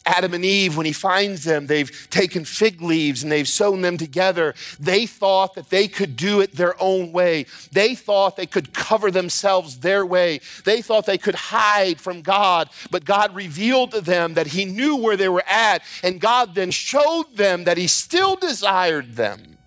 Adam 0.04 0.34
and 0.34 0.44
Eve, 0.44 0.76
when 0.76 0.86
he 0.86 0.92
finds 0.92 1.44
them, 1.44 1.66
they've 1.66 2.08
taken 2.10 2.44
fig 2.44 2.82
leaves 2.82 3.22
and 3.22 3.30
they've 3.30 3.46
sewn 3.46 3.82
them 3.82 3.96
together. 3.96 4.54
They 4.80 5.06
thought 5.06 5.54
that 5.54 5.70
they 5.70 5.86
could 5.86 6.16
do 6.16 6.40
it 6.40 6.56
their 6.56 6.80
own 6.82 7.12
way. 7.12 7.46
They 7.70 7.94
thought 7.94 8.36
they 8.36 8.46
could 8.46 8.72
cover 8.72 9.12
themselves 9.12 9.78
their 9.78 10.04
way. 10.04 10.40
They 10.64 10.82
thought 10.82 11.06
they 11.06 11.18
could 11.18 11.36
hide 11.36 12.00
from 12.00 12.22
God. 12.22 12.68
But 12.90 13.04
God 13.04 13.34
revealed 13.34 13.92
to 13.92 14.00
them 14.00 14.34
that 14.34 14.48
he 14.48 14.64
knew 14.64 14.96
where 14.96 15.16
they 15.16 15.28
were 15.28 15.44
at. 15.46 15.82
And 16.02 16.20
God 16.20 16.54
then 16.56 16.72
showed 16.72 17.36
them 17.36 17.64
that 17.64 17.78
he 17.78 17.86
still 17.86 18.34
desired 18.34 19.14
them. 19.14 19.58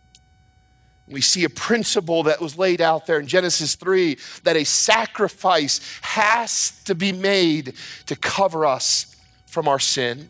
We 1.07 1.21
see 1.21 1.43
a 1.43 1.49
principle 1.49 2.23
that 2.23 2.41
was 2.41 2.57
laid 2.57 2.81
out 2.81 3.05
there 3.05 3.19
in 3.19 3.27
Genesis 3.27 3.75
3 3.75 4.17
that 4.43 4.57
a 4.57 4.63
sacrifice 4.63 5.79
has 6.01 6.81
to 6.85 6.95
be 6.95 7.11
made 7.11 7.75
to 8.07 8.15
cover 8.15 8.65
us 8.65 9.14
from 9.55 9.69
our 9.69 9.79
sin. 9.79 10.27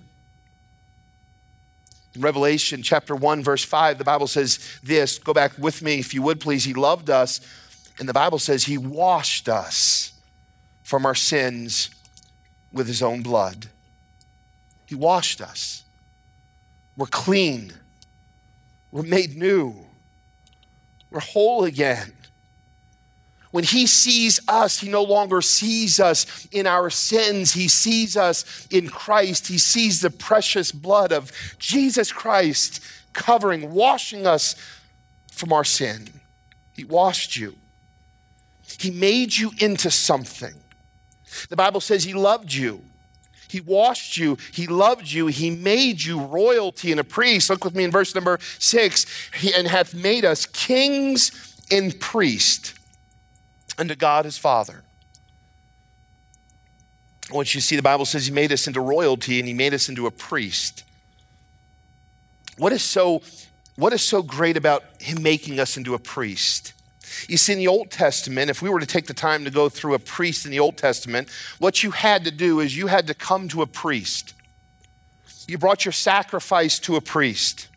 In 2.14 2.22
Revelation 2.22 2.84
chapter 2.84 3.16
1, 3.16 3.44
verse 3.44 3.66
5, 3.66 3.98
the 3.98 4.04
Bible 4.04 4.28
says 4.28 4.60
this. 4.84 5.18
Go 5.18 5.34
back 5.34 5.58
with 5.58 5.82
me, 5.82 5.98
if 5.98 6.14
you 6.14 6.22
would 6.22 6.40
please. 6.40 6.64
He 6.64 6.76
loved 6.76 7.10
us, 7.10 7.42
and 7.98 8.08
the 8.08 8.14
Bible 8.14 8.38
says 8.38 8.66
he 8.66 8.78
washed 8.78 9.50
us 9.50 10.14
from 10.84 11.08
our 11.08 11.16
sins 11.16 11.90
with 12.72 12.86
his 12.86 13.02
own 13.02 13.24
blood. 13.24 13.66
He 14.86 14.94
washed 14.94 15.42
us. 15.42 15.84
We're 16.96 17.08
clean. 17.08 17.74
We're 18.92 19.02
made 19.02 19.36
new. 19.36 19.74
We're 21.10 21.20
whole 21.20 21.64
again. 21.64 22.14
When 23.56 23.64
he 23.64 23.88
sees 23.88 24.42
us, 24.50 24.82
he 24.82 24.90
no 24.90 25.02
longer 25.02 25.42
sees 25.42 25.98
us 25.98 26.46
in 26.52 26.68
our 26.68 26.90
sins. 26.90 27.54
He 27.54 27.70
sees 27.70 28.18
us 28.18 28.68
in 28.70 28.90
Christ. 28.90 29.48
He 29.48 29.58
sees 29.58 30.02
the 30.02 30.10
precious 30.10 30.74
blood 30.74 31.14
of 31.14 31.32
Jesus 31.58 32.12
Christ 32.12 32.84
covering, 33.14 33.72
washing 33.72 34.28
us 34.28 34.56
from 35.32 35.54
our 35.54 35.64
sin. 35.64 36.20
He 36.74 36.84
washed 36.84 37.38
you, 37.38 37.56
He 38.78 38.92
made 38.92 39.38
you 39.38 39.52
into 39.60 39.90
something. 39.90 40.56
The 41.48 41.56
Bible 41.56 41.80
says 41.80 42.04
He 42.04 42.14
loved 42.14 42.54
you. 42.54 42.82
He 43.48 43.62
washed 43.62 44.18
you. 44.18 44.38
He 44.52 44.68
loved 44.68 45.10
you. 45.10 45.28
He 45.28 45.50
made 45.50 46.04
you 46.04 46.20
royalty 46.20 46.92
and 46.92 47.00
a 47.00 47.06
priest. 47.06 47.50
Look 47.50 47.64
with 47.64 47.74
me 47.74 47.86
in 47.86 47.92
verse 47.92 48.14
number 48.14 48.38
six. 48.60 49.06
He, 49.34 49.54
and 49.54 49.66
hath 49.66 49.94
made 49.94 50.26
us 50.26 50.46
kings 50.46 51.32
and 51.72 51.98
priests 52.02 52.74
unto 53.78 53.96
God 53.96 54.26
his 54.26 54.38
Father. 54.38 54.84
Once 57.32 57.56
you 57.56 57.62
see 57.62 57.76
the 57.76 57.82
Bible 57.82 58.06
says 58.06 58.28
he 58.28 58.32
made 58.32 58.52
us 58.52 58.68
into 58.68 58.80
royalty 58.80 59.40
and 59.40 59.48
he 59.48 59.54
made 59.54 59.74
us 59.74 59.90
into 59.90 60.06
a 60.06 60.12
priest. 60.12 60.84
What 62.58 62.72
is 62.72 62.84
so 62.84 63.22
what 63.76 63.92
is 63.92 64.02
so 64.02 64.22
great 64.22 64.56
about 64.56 64.84
him 65.02 65.22
making 65.22 65.60
us 65.60 65.76
into 65.76 65.94
a 65.94 66.00
priest? 66.00 66.74
You 67.28 67.38
see, 67.38 67.54
in 67.54 67.60
the 67.60 67.68
Old 67.68 67.92
Testament, 67.92 68.50
if 68.50 68.62
we 68.62 68.70
were 68.70 68.80
to 68.80 68.86
take 68.86 69.08
the 69.08 69.14
time 69.14 69.46
to 69.46 69.52
go 69.52 69.70
through 69.70 69.94
a 69.94 70.00
priest 70.00 70.46
in 70.46 70.52
the 70.52 70.60
Old 70.60 70.78
Testament, 70.78 71.30
what 71.60 71.84
you 71.84 71.92
had 71.92 72.24
to 72.26 72.32
do 72.32 72.60
is 72.60 72.76
you 72.76 72.88
had 72.88 73.08
to 73.08 73.14
come 73.14 73.48
to 73.50 73.62
a 73.62 73.68
priest. 73.68 74.34
You 75.48 75.58
brought 75.58 75.86
your 75.86 75.92
sacrifice 75.92 76.80
to 76.80 76.96
a 76.96 77.02
priest. 77.02 77.68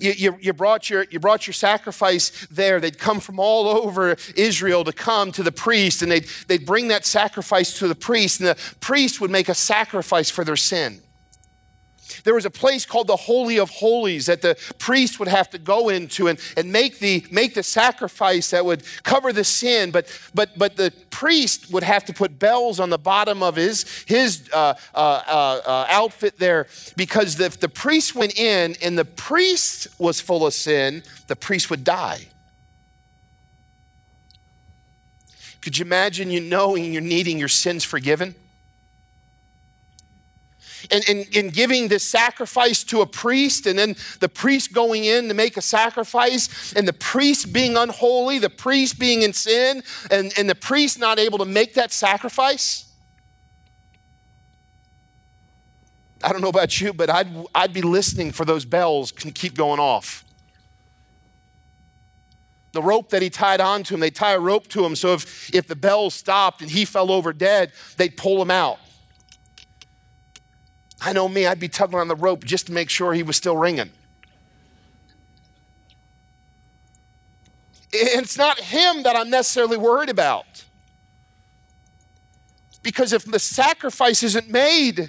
You, 0.00 0.12
you, 0.12 0.38
you, 0.40 0.52
brought 0.52 0.88
your, 0.90 1.06
you 1.10 1.20
brought 1.20 1.46
your 1.46 1.54
sacrifice 1.54 2.46
there. 2.50 2.80
They'd 2.80 2.98
come 2.98 3.20
from 3.20 3.38
all 3.38 3.68
over 3.68 4.16
Israel 4.36 4.84
to 4.84 4.92
come 4.92 5.32
to 5.32 5.42
the 5.42 5.52
priest, 5.52 6.02
and 6.02 6.10
they'd, 6.10 6.26
they'd 6.48 6.66
bring 6.66 6.88
that 6.88 7.04
sacrifice 7.04 7.78
to 7.78 7.88
the 7.88 7.94
priest, 7.94 8.40
and 8.40 8.48
the 8.48 8.58
priest 8.80 9.20
would 9.20 9.30
make 9.30 9.48
a 9.48 9.54
sacrifice 9.54 10.30
for 10.30 10.44
their 10.44 10.56
sin. 10.56 11.02
There 12.24 12.34
was 12.34 12.44
a 12.44 12.50
place 12.50 12.86
called 12.86 13.06
the 13.06 13.16
Holy 13.16 13.58
of 13.58 13.70
Holies 13.70 14.26
that 14.26 14.42
the 14.42 14.56
priest 14.78 15.18
would 15.18 15.28
have 15.28 15.50
to 15.50 15.58
go 15.58 15.88
into 15.88 16.28
and, 16.28 16.38
and 16.56 16.72
make, 16.72 16.98
the, 16.98 17.24
make 17.30 17.54
the 17.54 17.62
sacrifice 17.62 18.50
that 18.50 18.64
would 18.64 18.82
cover 19.02 19.32
the 19.32 19.44
sin. 19.44 19.90
But, 19.90 20.06
but, 20.34 20.56
but 20.58 20.76
the 20.76 20.92
priest 21.10 21.70
would 21.72 21.82
have 21.82 22.04
to 22.06 22.12
put 22.12 22.38
bells 22.38 22.80
on 22.80 22.90
the 22.90 22.98
bottom 22.98 23.42
of 23.42 23.56
his, 23.56 24.04
his 24.06 24.48
uh, 24.52 24.74
uh, 24.94 24.98
uh, 25.26 25.60
uh 25.66 25.86
outfit 25.88 26.38
there 26.38 26.66
because 26.96 27.38
if 27.40 27.60
the 27.60 27.68
priest 27.68 28.14
went 28.14 28.38
in 28.38 28.76
and 28.82 28.98
the 28.98 29.04
priest 29.04 29.88
was 29.98 30.20
full 30.20 30.46
of 30.46 30.54
sin, 30.54 31.02
the 31.26 31.36
priest 31.36 31.70
would 31.70 31.84
die. 31.84 32.26
Could 35.60 35.78
you 35.78 35.84
imagine 35.84 36.30
you 36.30 36.40
knowing 36.40 36.92
you're 36.92 37.00
needing 37.00 37.38
your 37.38 37.48
sins 37.48 37.84
forgiven? 37.84 38.34
And, 40.92 41.04
and, 41.08 41.36
and 41.36 41.52
giving 41.52 41.88
this 41.88 42.04
sacrifice 42.04 42.84
to 42.84 43.00
a 43.00 43.06
priest, 43.06 43.66
and 43.66 43.78
then 43.78 43.96
the 44.20 44.28
priest 44.28 44.72
going 44.72 45.04
in 45.04 45.28
to 45.28 45.34
make 45.34 45.56
a 45.56 45.62
sacrifice, 45.62 46.72
and 46.74 46.86
the 46.86 46.92
priest 46.92 47.52
being 47.52 47.76
unholy, 47.76 48.38
the 48.38 48.50
priest 48.50 48.98
being 48.98 49.22
in 49.22 49.32
sin, 49.32 49.82
and, 50.10 50.32
and 50.38 50.48
the 50.48 50.54
priest 50.54 50.98
not 50.98 51.18
able 51.18 51.38
to 51.38 51.44
make 51.44 51.74
that 51.74 51.92
sacrifice. 51.92 52.92
I 56.22 56.30
don't 56.30 56.40
know 56.40 56.48
about 56.48 56.80
you, 56.80 56.92
but 56.92 57.10
I'd, 57.10 57.28
I'd 57.54 57.72
be 57.72 57.82
listening 57.82 58.30
for 58.30 58.44
those 58.44 58.64
bells 58.64 59.10
can 59.10 59.32
keep 59.32 59.54
going 59.54 59.80
off. 59.80 60.24
The 62.72 62.82
rope 62.82 63.10
that 63.10 63.20
he 63.20 63.28
tied 63.28 63.60
onto 63.60 63.94
him, 63.94 64.00
they 64.00 64.10
tie 64.10 64.32
a 64.32 64.38
rope 64.38 64.68
to 64.68 64.84
him 64.84 64.96
so 64.96 65.14
if, 65.14 65.54
if 65.54 65.66
the 65.66 65.76
bells 65.76 66.14
stopped 66.14 66.62
and 66.62 66.70
he 66.70 66.84
fell 66.84 67.10
over 67.10 67.32
dead, 67.32 67.72
they'd 67.96 68.16
pull 68.16 68.40
him 68.40 68.50
out. 68.50 68.78
I 71.04 71.12
know 71.12 71.28
me, 71.28 71.46
I'd 71.46 71.58
be 71.58 71.68
tugging 71.68 71.98
on 71.98 72.06
the 72.06 72.14
rope 72.14 72.44
just 72.44 72.66
to 72.66 72.72
make 72.72 72.88
sure 72.88 73.12
he 73.12 73.24
was 73.24 73.36
still 73.36 73.56
ringing. 73.56 73.90
It's 77.92 78.38
not 78.38 78.58
him 78.60 79.02
that 79.02 79.16
I'm 79.16 79.28
necessarily 79.28 79.76
worried 79.76 80.08
about. 80.08 80.64
Because 82.82 83.12
if 83.12 83.24
the 83.24 83.38
sacrifice 83.38 84.22
isn't 84.22 84.48
made, 84.48 85.08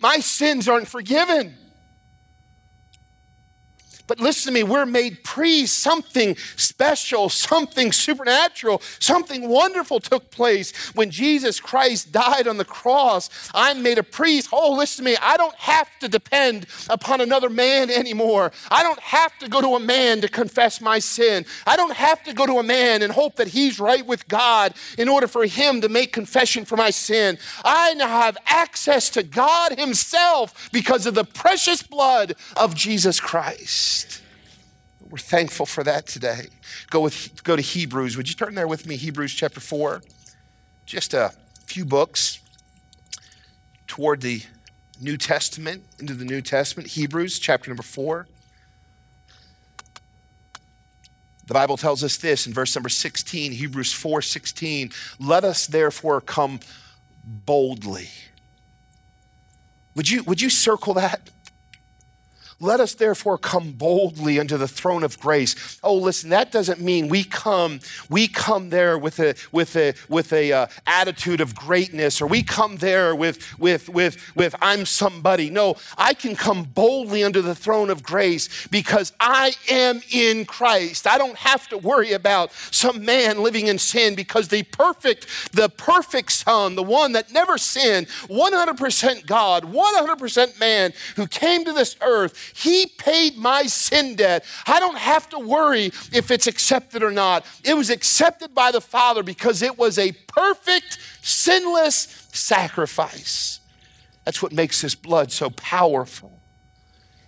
my 0.00 0.18
sins 0.18 0.68
aren't 0.68 0.88
forgiven. 0.88 1.56
But 4.08 4.18
listen 4.18 4.52
to 4.52 4.54
me, 4.54 4.64
we're 4.64 4.86
made 4.86 5.22
priests. 5.22 5.76
Something 5.76 6.36
special, 6.56 7.28
something 7.28 7.92
supernatural, 7.92 8.82
something 8.98 9.48
wonderful 9.48 10.00
took 10.00 10.30
place 10.30 10.72
when 10.94 11.10
Jesus 11.10 11.60
Christ 11.60 12.10
died 12.10 12.48
on 12.48 12.56
the 12.56 12.64
cross. 12.64 13.30
I'm 13.54 13.82
made 13.82 13.98
a 13.98 14.02
priest. 14.02 14.48
Oh, 14.52 14.72
listen 14.72 15.04
to 15.04 15.10
me, 15.10 15.16
I 15.20 15.36
don't 15.36 15.54
have 15.54 15.88
to 16.00 16.08
depend 16.08 16.66
upon 16.90 17.20
another 17.20 17.50
man 17.50 17.90
anymore. 17.90 18.50
I 18.70 18.82
don't 18.82 19.00
have 19.00 19.38
to 19.38 19.48
go 19.48 19.60
to 19.60 19.76
a 19.76 19.80
man 19.80 20.20
to 20.22 20.28
confess 20.28 20.80
my 20.80 20.98
sin. 20.98 21.46
I 21.66 21.76
don't 21.76 21.94
have 21.94 22.24
to 22.24 22.32
go 22.32 22.46
to 22.46 22.58
a 22.58 22.62
man 22.62 23.02
and 23.02 23.12
hope 23.12 23.36
that 23.36 23.48
he's 23.48 23.78
right 23.78 24.04
with 24.04 24.26
God 24.26 24.74
in 24.96 25.08
order 25.08 25.28
for 25.28 25.44
him 25.46 25.80
to 25.82 25.88
make 25.88 26.12
confession 26.12 26.64
for 26.64 26.76
my 26.76 26.90
sin. 26.90 27.38
I 27.64 27.94
now 27.94 28.08
have 28.08 28.38
access 28.46 29.10
to 29.10 29.22
God 29.22 29.78
Himself 29.78 30.70
because 30.72 31.06
of 31.06 31.14
the 31.14 31.24
precious 31.24 31.82
blood 31.82 32.34
of 32.56 32.74
Jesus 32.74 33.20
Christ. 33.20 33.97
We're 35.10 35.18
thankful 35.18 35.64
for 35.64 35.82
that 35.84 36.06
today. 36.06 36.48
Go, 36.90 37.00
with, 37.00 37.42
go 37.42 37.56
to 37.56 37.62
Hebrews. 37.62 38.16
Would 38.16 38.28
you 38.28 38.34
turn 38.34 38.54
there 38.54 38.68
with 38.68 38.86
me? 38.86 38.96
Hebrews 38.96 39.32
chapter 39.32 39.60
4. 39.60 40.02
Just 40.84 41.14
a 41.14 41.32
few 41.64 41.84
books 41.84 42.40
toward 43.86 44.20
the 44.20 44.42
New 45.00 45.16
Testament, 45.16 45.84
into 45.98 46.12
the 46.12 46.24
New 46.24 46.42
Testament. 46.42 46.90
Hebrews 46.90 47.38
chapter 47.38 47.70
number 47.70 47.82
4. 47.82 48.26
The 51.46 51.54
Bible 51.54 51.78
tells 51.78 52.04
us 52.04 52.18
this 52.18 52.46
in 52.46 52.52
verse 52.52 52.76
number 52.76 52.90
16, 52.90 53.52
Hebrews 53.52 53.92
4 53.94 54.20
16. 54.20 54.90
Let 55.18 55.44
us 55.44 55.66
therefore 55.66 56.20
come 56.20 56.60
boldly. 57.24 58.10
Would 59.94 60.10
you, 60.10 60.22
would 60.24 60.42
you 60.42 60.50
circle 60.50 60.92
that? 60.94 61.30
Let 62.60 62.80
us 62.80 62.94
therefore 62.94 63.38
come 63.38 63.70
boldly 63.70 64.40
unto 64.40 64.56
the 64.56 64.66
throne 64.66 65.04
of 65.04 65.20
grace. 65.20 65.78
Oh, 65.84 65.94
listen, 65.94 66.30
that 66.30 66.50
doesn't 66.50 66.80
mean 66.80 67.06
we 67.06 67.22
come, 67.22 67.78
we 68.10 68.26
come 68.26 68.70
there 68.70 68.98
with 68.98 69.20
a 69.20 69.36
with 69.52 69.76
a 69.76 69.94
with 70.08 70.32
a 70.32 70.52
uh, 70.52 70.66
attitude 70.84 71.40
of 71.40 71.54
greatness, 71.54 72.20
or 72.20 72.26
we 72.26 72.42
come 72.42 72.78
there 72.78 73.14
with 73.14 73.60
with 73.60 73.88
with 73.88 74.34
with 74.34 74.56
I'm 74.60 74.86
somebody. 74.86 75.50
No, 75.50 75.76
I 75.96 76.14
can 76.14 76.34
come 76.34 76.64
boldly 76.64 77.22
unto 77.22 77.42
the 77.42 77.54
throne 77.54 77.90
of 77.90 78.02
grace 78.02 78.66
because 78.72 79.12
I 79.20 79.52
am 79.70 80.00
in 80.10 80.44
Christ. 80.44 81.06
I 81.06 81.16
don't 81.16 81.36
have 81.36 81.68
to 81.68 81.78
worry 81.78 82.12
about 82.12 82.50
some 82.52 83.04
man 83.04 83.40
living 83.40 83.68
in 83.68 83.78
sin 83.78 84.16
because 84.16 84.48
the 84.48 84.64
perfect, 84.64 85.28
the 85.52 85.68
perfect 85.68 86.32
Son, 86.32 86.74
the 86.74 86.82
one 86.82 87.12
that 87.12 87.32
never 87.32 87.56
sinned, 87.56 88.08
100% 88.08 89.26
God, 89.26 89.62
100% 89.62 90.58
man, 90.58 90.92
who 91.14 91.28
came 91.28 91.64
to 91.64 91.72
this 91.72 91.96
earth 92.00 92.47
he 92.54 92.86
paid 92.86 93.36
my 93.36 93.64
sin 93.64 94.16
debt. 94.16 94.44
I 94.66 94.80
don't 94.80 94.98
have 94.98 95.28
to 95.30 95.38
worry 95.38 95.86
if 96.12 96.30
it's 96.30 96.46
accepted 96.46 97.02
or 97.02 97.10
not. 97.10 97.44
It 97.64 97.74
was 97.74 97.90
accepted 97.90 98.54
by 98.54 98.70
the 98.70 98.80
Father 98.80 99.22
because 99.22 99.62
it 99.62 99.78
was 99.78 99.98
a 99.98 100.12
perfect, 100.12 100.98
sinless 101.22 102.28
sacrifice. 102.32 103.60
That's 104.24 104.42
what 104.42 104.52
makes 104.52 104.80
His 104.80 104.94
blood 104.94 105.32
so 105.32 105.50
powerful. 105.50 106.37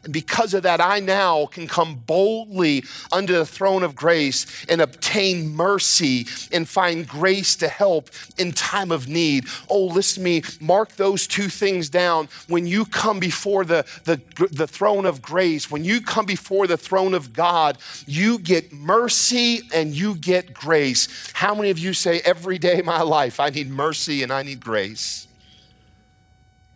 And 0.02 0.14
because 0.14 0.54
of 0.54 0.62
that, 0.62 0.80
I 0.80 1.00
now 1.00 1.46
can 1.46 1.68
come 1.68 1.96
boldly 2.06 2.84
under 3.12 3.34
the 3.34 3.44
throne 3.44 3.82
of 3.82 3.94
grace 3.94 4.64
and 4.66 4.80
obtain 4.80 5.48
mercy 5.54 6.26
and 6.50 6.66
find 6.66 7.06
grace 7.06 7.54
to 7.56 7.68
help 7.68 8.08
in 8.38 8.52
time 8.52 8.92
of 8.92 9.08
need. 9.08 9.44
Oh, 9.68 9.84
listen 9.84 10.22
to 10.22 10.24
me, 10.24 10.42
mark 10.58 10.96
those 10.96 11.26
two 11.26 11.48
things 11.48 11.90
down. 11.90 12.28
When 12.48 12.66
you 12.66 12.86
come 12.86 13.20
before 13.20 13.66
the, 13.66 13.84
the, 14.04 14.20
the 14.50 14.66
throne 14.66 15.04
of 15.04 15.20
grace, 15.20 15.70
when 15.70 15.84
you 15.84 16.00
come 16.00 16.24
before 16.24 16.66
the 16.66 16.78
throne 16.78 17.12
of 17.12 17.34
God, 17.34 17.76
you 18.06 18.38
get 18.38 18.72
mercy 18.72 19.60
and 19.74 19.92
you 19.92 20.14
get 20.14 20.54
grace. 20.54 21.30
How 21.34 21.54
many 21.54 21.68
of 21.68 21.78
you 21.78 21.92
say, 21.92 22.20
every 22.24 22.58
day 22.58 22.78
of 22.78 22.86
my 22.86 23.02
life, 23.02 23.38
I 23.38 23.50
need 23.50 23.68
mercy 23.68 24.22
and 24.22 24.32
I 24.32 24.44
need 24.44 24.60
grace? 24.60 25.28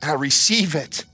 And 0.02 0.10
I 0.10 0.14
receive 0.14 0.74
it. 0.74 1.06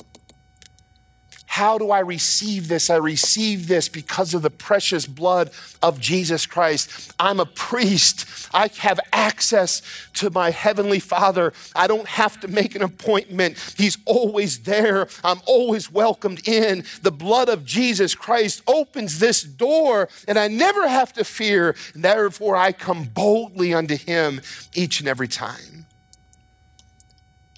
How 1.60 1.76
do 1.76 1.90
I 1.90 1.98
receive 1.98 2.68
this? 2.68 2.88
I 2.88 2.96
receive 2.96 3.68
this 3.68 3.90
because 3.90 4.32
of 4.32 4.40
the 4.40 4.48
precious 4.48 5.04
blood 5.04 5.50
of 5.82 6.00
Jesus 6.00 6.46
Christ. 6.46 7.12
I'm 7.20 7.38
a 7.38 7.44
priest. 7.44 8.48
I 8.54 8.70
have 8.78 8.98
access 9.12 9.82
to 10.14 10.30
my 10.30 10.52
heavenly 10.52 11.00
Father. 11.00 11.52
I 11.76 11.86
don't 11.86 12.08
have 12.08 12.40
to 12.40 12.48
make 12.48 12.74
an 12.76 12.80
appointment. 12.80 13.58
He's 13.76 13.98
always 14.06 14.62
there. 14.62 15.06
I'm 15.22 15.42
always 15.44 15.92
welcomed 15.92 16.48
in. 16.48 16.84
The 17.02 17.12
blood 17.12 17.50
of 17.50 17.66
Jesus 17.66 18.14
Christ 18.14 18.62
opens 18.66 19.18
this 19.18 19.42
door, 19.42 20.08
and 20.26 20.38
I 20.38 20.48
never 20.48 20.88
have 20.88 21.12
to 21.12 21.24
fear. 21.24 21.76
And 21.92 22.02
therefore, 22.02 22.56
I 22.56 22.72
come 22.72 23.04
boldly 23.04 23.74
unto 23.74 23.98
Him 23.98 24.40
each 24.72 25.00
and 25.00 25.06
every 25.10 25.28
time. 25.28 25.84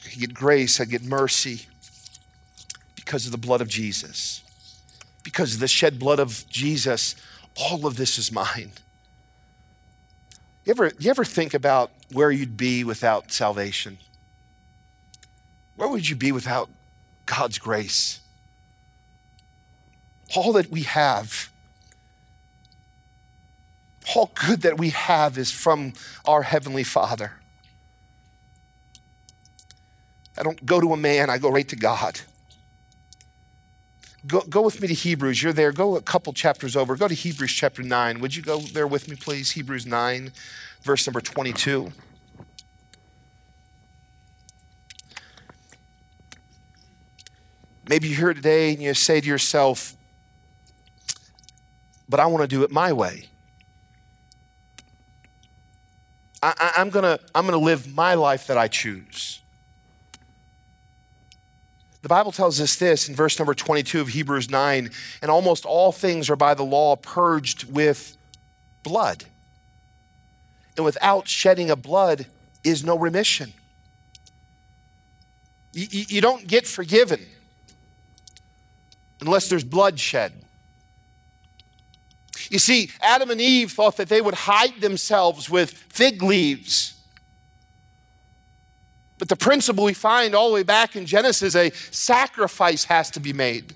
I 0.05 0.19
get 0.19 0.35
grace, 0.35 0.81
I 0.81 0.87
get 0.87 1.05
mercy 1.05 1.67
because 3.05 3.27
of 3.27 3.33
the 3.33 3.39
blood 3.39 3.61
of 3.61 3.69
Jesus. 3.69 4.43
Because 5.25 5.55
of 5.55 5.61
the 5.61 5.67
shed 5.69 5.99
blood 5.99 6.21
of 6.21 6.45
Jesus, 6.49 7.17
all 7.57 7.85
of 7.85 7.97
this 7.97 8.17
is 8.17 8.31
mine. 8.31 8.73
You 10.65 10.71
ever, 10.71 10.93
you 11.01 11.11
ever 11.11 11.25
think 11.25 11.53
about 11.53 11.91
where 12.13 12.31
you'd 12.31 12.57
be 12.57 12.85
without 12.85 13.33
salvation? 13.33 13.99
Where 15.75 15.89
would 15.89 16.09
you 16.09 16.15
be 16.15 16.31
without 16.31 16.71
God's 17.27 17.59
grace? 17.59 18.21
All 20.37 20.53
that 20.53 20.71
we 20.71 20.83
have, 20.83 21.51
all 24.15 24.31
good 24.47 24.63
that 24.63 24.79
we 24.79 24.91
have 24.91 25.37
is 25.37 25.51
from 25.51 25.93
our 26.25 26.43
Heavenly 26.43 26.85
Father. 26.85 27.33
I 30.39 30.45
don't 30.45 30.65
go 30.65 30.81
to 30.81 30.93
a 30.93 30.97
man, 30.97 31.31
I 31.31 31.39
go 31.39 31.51
right 31.51 31.69
to 31.69 31.77
God. 31.77 32.21
Go, 34.27 34.41
go 34.43 34.63
with 34.63 34.81
me 34.81 34.87
to 34.87 34.95
Hebrews. 34.95 35.43
You're 35.43 35.53
there. 35.53 35.73
Go 35.73 35.97
a 35.97 36.01
couple 36.01 36.33
chapters 36.33 36.77
over. 36.77 36.95
Go 36.95 37.09
to 37.09 37.15
Hebrews 37.15 37.53
chapter 37.53 37.83
9. 37.83 38.21
Would 38.21 38.37
you 38.37 38.43
go 38.43 38.61
there 38.61 38.87
with 38.87 39.09
me, 39.09 39.17
please? 39.17 39.53
Hebrews 39.53 39.85
9, 39.85 40.33
verse 40.83 41.07
number 41.07 41.21
22. 41.21 41.91
Maybe 47.89 48.09
you're 48.09 48.17
here 48.17 48.35
today 48.35 48.73
and 48.73 48.81
you 48.81 48.95
say 48.95 49.21
to 49.21 49.27
yourself, 49.27 49.95
but 52.09 52.21
I 52.21 52.27
want 52.27 52.43
to 52.43 52.49
do 52.49 52.63
it 52.63 52.71
my 52.71 52.93
way. 52.93 53.27
I, 56.43 56.73
am 56.77 56.91
going 56.91 57.05
to 57.05 57.21
I'm 57.35 57.47
going 57.47 57.59
to 57.59 57.65
live 57.65 57.93
my 57.93 58.15
life 58.15 58.47
that 58.49 58.59
I 58.59 58.67
choose. 58.67 59.42
The 62.03 62.09
Bible 62.09 62.33
tells 62.33 62.61
us 62.61 62.75
this 62.77 63.09
in 63.09 63.15
verse 63.15 63.39
number 63.39 63.55
22 63.55 64.01
of 64.01 64.09
Hebrews 64.09 64.51
9 64.51 64.91
and 65.23 65.31
almost 65.31 65.65
all 65.65 65.93
things 65.93 66.29
are 66.29 66.37
by 66.37 66.55
the 66.55 66.65
law 66.65 66.97
purged 66.97 67.73
with 67.73 68.17
blood. 68.83 69.25
And 70.77 70.85
without 70.85 71.29
shedding 71.29 71.71
of 71.71 71.81
blood 71.81 72.27
is 72.65 72.85
no 72.85 72.99
remission. 72.99 73.53
You, 75.73 75.87
you 76.09 76.21
don't 76.21 76.47
get 76.49 76.67
forgiven 76.67 77.25
unless 79.21 79.49
there's 79.49 79.65
bloodshed. 79.65 80.33
You 82.51 82.59
see, 82.59 82.91
Adam 83.01 83.31
and 83.31 83.41
Eve 83.41 83.71
thought 83.71 83.97
that 83.99 84.09
they 84.09 84.21
would 84.21 84.35
hide 84.35 84.81
themselves 84.81 85.49
with 85.49 85.71
fig 85.71 86.21
leaves 86.21 87.02
but 89.23 89.29
the 89.29 89.37
principle 89.37 89.85
we 89.85 89.95
find 89.95 90.35
all 90.35 90.49
the 90.49 90.55
way 90.55 90.65
back 90.65 90.97
in 90.97 91.07
Genesis 91.07 91.55
a 91.55 91.71
sacrifice 91.93 92.83
has 92.83 93.09
to 93.13 93.21
be 93.21 93.33
made. 93.33 93.73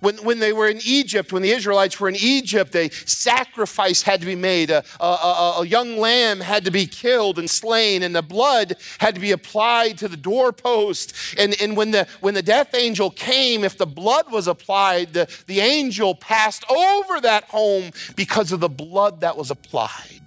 When, 0.00 0.16
when 0.24 0.38
they 0.38 0.54
were 0.54 0.68
in 0.68 0.80
Egypt, 0.86 1.30
when 1.30 1.42
the 1.42 1.50
Israelites 1.50 2.00
were 2.00 2.08
in 2.08 2.16
Egypt, 2.16 2.74
a 2.74 2.88
sacrifice 2.88 4.00
had 4.00 4.20
to 4.20 4.26
be 4.26 4.36
made. 4.36 4.70
A, 4.70 4.82
a, 4.98 5.04
a, 5.04 5.56
a, 5.60 5.66
young 5.66 5.98
lamb 5.98 6.40
had 6.40 6.64
to 6.64 6.70
be 6.70 6.86
killed 6.86 7.38
and 7.38 7.50
slain, 7.50 8.02
and 8.02 8.16
the 8.16 8.22
blood 8.22 8.76
had 9.00 9.14
to 9.16 9.20
be 9.20 9.32
applied 9.32 9.98
to 9.98 10.08
the 10.08 10.16
doorpost. 10.16 11.14
And, 11.38 11.54
and 11.60 11.76
when, 11.76 11.90
the, 11.90 12.08
when 12.22 12.32
the 12.32 12.40
death 12.40 12.74
angel 12.74 13.10
came, 13.10 13.64
if 13.64 13.76
the 13.76 13.84
blood 13.84 14.32
was 14.32 14.48
applied, 14.48 15.12
the, 15.12 15.28
the 15.46 15.60
angel 15.60 16.14
passed 16.14 16.64
over 16.70 17.20
that 17.20 17.44
home 17.44 17.90
because 18.16 18.50
of 18.50 18.60
the 18.60 18.70
blood 18.70 19.20
that 19.20 19.36
was 19.36 19.50
applied. 19.50 20.19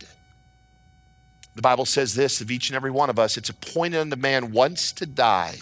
The 1.55 1.61
Bible 1.61 1.85
says 1.85 2.15
this 2.15 2.41
of 2.41 2.49
each 2.49 2.69
and 2.69 2.75
every 2.75 2.91
one 2.91 3.09
of 3.09 3.19
us 3.19 3.37
it's 3.37 3.49
appointed 3.49 3.99
unto 3.99 4.15
man 4.15 4.51
once 4.51 4.91
to 4.93 5.05
die, 5.05 5.57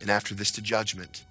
and 0.00 0.10
after 0.10 0.34
this 0.34 0.50
to 0.52 0.62
judgment. 0.62 1.24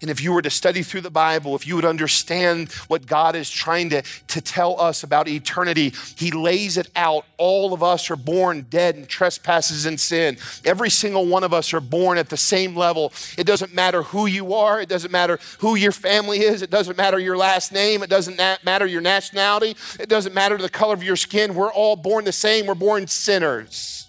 And 0.00 0.10
if 0.10 0.20
you 0.20 0.32
were 0.32 0.42
to 0.42 0.50
study 0.50 0.82
through 0.82 1.02
the 1.02 1.10
Bible, 1.10 1.54
if 1.54 1.66
you 1.66 1.76
would 1.76 1.84
understand 1.84 2.72
what 2.88 3.06
God 3.06 3.36
is 3.36 3.48
trying 3.50 3.90
to, 3.90 4.02
to 4.02 4.40
tell 4.40 4.80
us 4.80 5.02
about 5.02 5.28
eternity, 5.28 5.92
He 6.16 6.30
lays 6.30 6.76
it 6.76 6.88
out. 6.96 7.24
All 7.36 7.72
of 7.72 7.82
us 7.82 8.10
are 8.10 8.16
born 8.16 8.66
dead 8.68 8.96
in 8.96 9.06
trespasses 9.06 9.86
and 9.86 9.98
sin. 9.98 10.36
Every 10.64 10.90
single 10.90 11.26
one 11.26 11.44
of 11.44 11.52
us 11.52 11.72
are 11.72 11.80
born 11.80 12.18
at 12.18 12.28
the 12.28 12.36
same 12.36 12.76
level. 12.76 13.12
It 13.36 13.46
doesn't 13.46 13.74
matter 13.74 14.02
who 14.02 14.26
you 14.26 14.54
are, 14.54 14.80
it 14.80 14.88
doesn't 14.88 15.10
matter 15.10 15.38
who 15.58 15.74
your 15.76 15.92
family 15.92 16.40
is, 16.40 16.62
it 16.62 16.70
doesn't 16.70 16.96
matter 16.96 17.18
your 17.18 17.36
last 17.36 17.72
name, 17.72 18.02
it 18.02 18.10
doesn't 18.10 18.36
matter 18.36 18.86
your 18.86 19.00
nationality, 19.00 19.76
it 20.00 20.08
doesn't 20.08 20.34
matter 20.34 20.58
the 20.58 20.68
color 20.68 20.94
of 20.94 21.02
your 21.02 21.16
skin. 21.16 21.54
We're 21.54 21.72
all 21.72 21.96
born 21.96 22.24
the 22.24 22.32
same, 22.32 22.66
we're 22.66 22.74
born 22.74 23.06
sinners. 23.06 24.08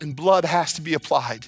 And 0.00 0.14
blood 0.14 0.44
has 0.44 0.74
to 0.74 0.82
be 0.82 0.92
applied. 0.92 1.46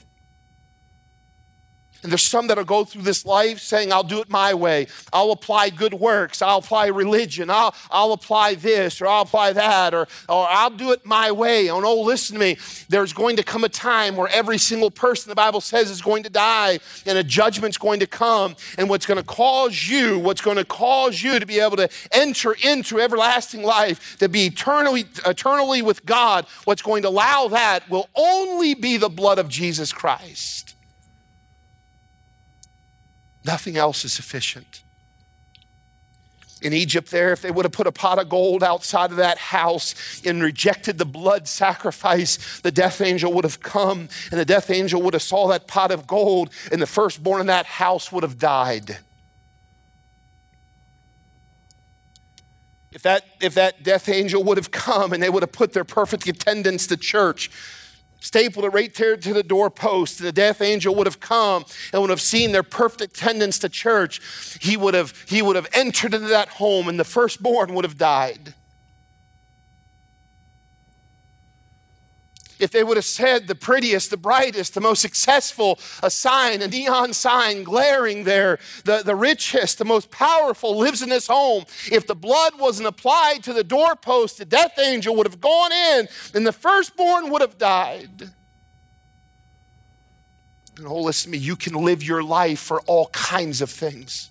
And 2.03 2.13
there's 2.13 2.23
some 2.23 2.47
that'll 2.47 2.65
go 2.65 2.85
through 2.85 3.03
this 3.03 3.27
life 3.27 3.59
saying, 3.59 3.93
I'll 3.93 4.05
do 4.05 4.21
it 4.21 4.31
my 4.31 4.55
way. 4.55 4.87
I'll 5.13 5.33
apply 5.33 5.71
good 5.71 5.95
works. 5.95 6.41
I'll 6.41 6.59
apply 6.59 6.87
religion. 6.87 7.51
I'll, 7.51 7.75
I'll 7.91 8.13
apply 8.13 8.55
this 8.55 9.01
or 9.01 9.09
I'll 9.09 9.23
apply 9.23 9.53
that 9.55 9.95
or, 9.95 10.07
or 10.29 10.47
I'll 10.49 10.71
do 10.71 10.93
it 10.93 11.05
my 11.05 11.33
way. 11.33 11.69
Oh, 11.71 11.81
no, 11.81 11.97
listen 11.97 12.35
to 12.35 12.41
me. 12.41 12.57
There's 12.89 13.13
going 13.13 13.35
to 13.37 13.43
come 13.43 13.65
a 13.65 13.69
time 13.69 14.15
where 14.15 14.29
every 14.29 14.59
single 14.59 14.93
person 14.93 15.29
the 15.29 15.35
Bible 15.35 15.61
says 15.61 15.91
is 15.91 16.01
going 16.01 16.23
to 16.23 16.31
die 16.31 16.79
and 17.05 17.19
a 17.19 17.25
judgment's 17.25 17.79
going 17.79 17.99
to 17.99 18.07
come. 18.07 18.55
And 18.77 18.89
what's 18.89 19.05
going 19.05 19.19
to 19.19 19.25
cause 19.27 19.89
you, 19.89 20.21
what's 20.21 20.41
going 20.41 20.57
to 20.57 20.65
cause 20.65 21.21
you 21.21 21.41
to 21.41 21.47
be 21.47 21.59
able 21.59 21.79
to 21.79 21.89
enter 22.13 22.55
into 22.63 23.01
everlasting 23.01 23.65
life, 23.65 24.17
to 24.19 24.29
be 24.29 24.47
eternally, 24.47 25.07
eternally 25.27 25.83
with 25.83 26.07
God, 26.07 26.47
what's 26.65 26.83
going 26.83 27.03
to 27.03 27.09
allow 27.09 27.49
that 27.49 27.91
will 27.91 28.09
only 28.15 28.75
be 28.75 28.99
the 28.99 29.09
blood 29.09 29.41
of 29.41 29.49
Jesus 29.49 29.93
Christ. 29.93 30.77
Nothing 33.49 33.79
else 33.79 34.05
is 34.05 34.13
sufficient. 34.13 34.83
In 36.61 36.75
Egypt, 36.75 37.11
there, 37.11 37.33
if 37.33 37.41
they 37.41 37.51
would 37.51 37.65
have 37.65 37.73
put 37.73 37.87
a 37.87 37.93
pot 37.93 38.19
of 38.19 38.29
gold 38.29 38.63
outside 38.63 39.11
of 39.11 39.17
that 39.17 39.39
house 39.39 40.21
and 40.23 40.43
rejected 40.43 40.99
the 40.99 41.07
blood 41.07 41.49
sacrifice, 41.49 42.61
the 42.61 42.71
death 42.71 43.01
angel 43.01 43.33
would 43.33 43.45
have 43.45 43.61
come 43.61 44.11
and 44.31 44.39
the 44.39 44.45
death 44.45 44.69
angel 44.69 45.01
would 45.01 45.15
have 45.15 45.23
saw 45.23 45.49
that 45.49 45.67
pot 45.67 45.91
of 45.91 46.07
gold 46.07 46.51
and 46.71 46.83
the 46.83 46.87
firstborn 46.87 47.41
in 47.41 47.47
that 47.47 47.65
house 47.65 48.13
would 48.13 48.23
have 48.23 48.39
died. 48.39 48.99
If 52.93 53.01
that, 53.01 53.25
if 53.41 53.55
that 53.55 53.83
death 53.83 54.11
angel 54.11 54.45
would 54.45 54.59
have 54.59 54.73
come 54.73 55.15
and 55.15 55.23
they 55.23 55.31
would 55.31 55.43
have 55.43 55.53
put 55.53 55.73
their 55.73 55.85
perfect 55.85 56.29
attendance 56.29 56.87
to 56.89 56.99
church, 56.99 57.51
stapled 58.21 58.65
it 58.65 58.69
right 58.69 58.93
there 58.95 59.17
to 59.17 59.33
the 59.33 59.43
doorpost. 59.43 60.19
The 60.19 60.33
death 60.33 60.61
angel 60.61 60.95
would 60.95 61.07
have 61.07 61.21
come 61.21 61.65
and 61.93 62.03
would 62.03 62.11
have 62.11 62.21
seen 62.21 62.53
their 62.53 62.63
perfect 62.63 63.03
attendance 63.03 63.59
to 63.61 63.69
church. 63.69 64.21
He 64.61 64.77
would 64.77 64.95
have, 64.95 65.25
he 65.29 65.43
would 65.43 65.57
have 65.57 65.69
entered 65.73 66.15
into 66.15 66.29
that 66.29 66.49
home 66.49 66.89
and 66.89 66.99
the 66.99 67.05
firstborn 67.05 67.75
would 67.75 67.85
have 67.85 67.99
died. 67.99 68.55
If 72.59 72.71
they 72.71 72.83
would 72.83 72.97
have 72.97 73.05
said 73.05 73.47
the 73.47 73.55
prettiest, 73.55 74.11
the 74.11 74.17
brightest, 74.17 74.75
the 74.75 74.81
most 74.81 75.01
successful, 75.01 75.79
a 76.03 76.11
sign, 76.11 76.63
a 76.63 76.69
neon 76.69 77.13
sign 77.13 77.63
glaring 77.63 78.25
there, 78.25 78.59
the, 78.85 79.03
the 79.05 79.15
richest, 79.15 79.79
the 79.79 79.85
most 79.85 80.11
powerful 80.11 80.77
lives 80.77 81.03
in 81.03 81.09
this 81.09 81.27
home. 81.27 81.65
If 81.91 82.07
the 82.07 82.15
blood 82.15 82.59
wasn't 82.59 82.89
applied 82.89 83.43
to 83.45 83.53
the 83.53 83.65
doorpost, 83.65 84.39
the 84.39 84.45
death 84.45 84.79
angel 84.79 85.15
would 85.17 85.27
have 85.27 85.41
gone 85.41 85.73
in 85.73 86.09
and 86.35 86.47
the 86.47 86.53
firstborn 86.53 87.31
would 87.31 87.43
have 87.43 87.59
died. 87.59 88.31
And 90.79 90.87
oh, 90.87 91.01
listen 91.01 91.33
to 91.33 91.39
me, 91.39 91.45
you 91.45 91.57
can 91.57 91.75
live 91.75 92.03
your 92.03 92.23
life 92.23 92.61
for 92.61 92.81
all 92.83 93.09
kinds 93.09 93.61
of 93.61 93.71
things. 93.71 94.31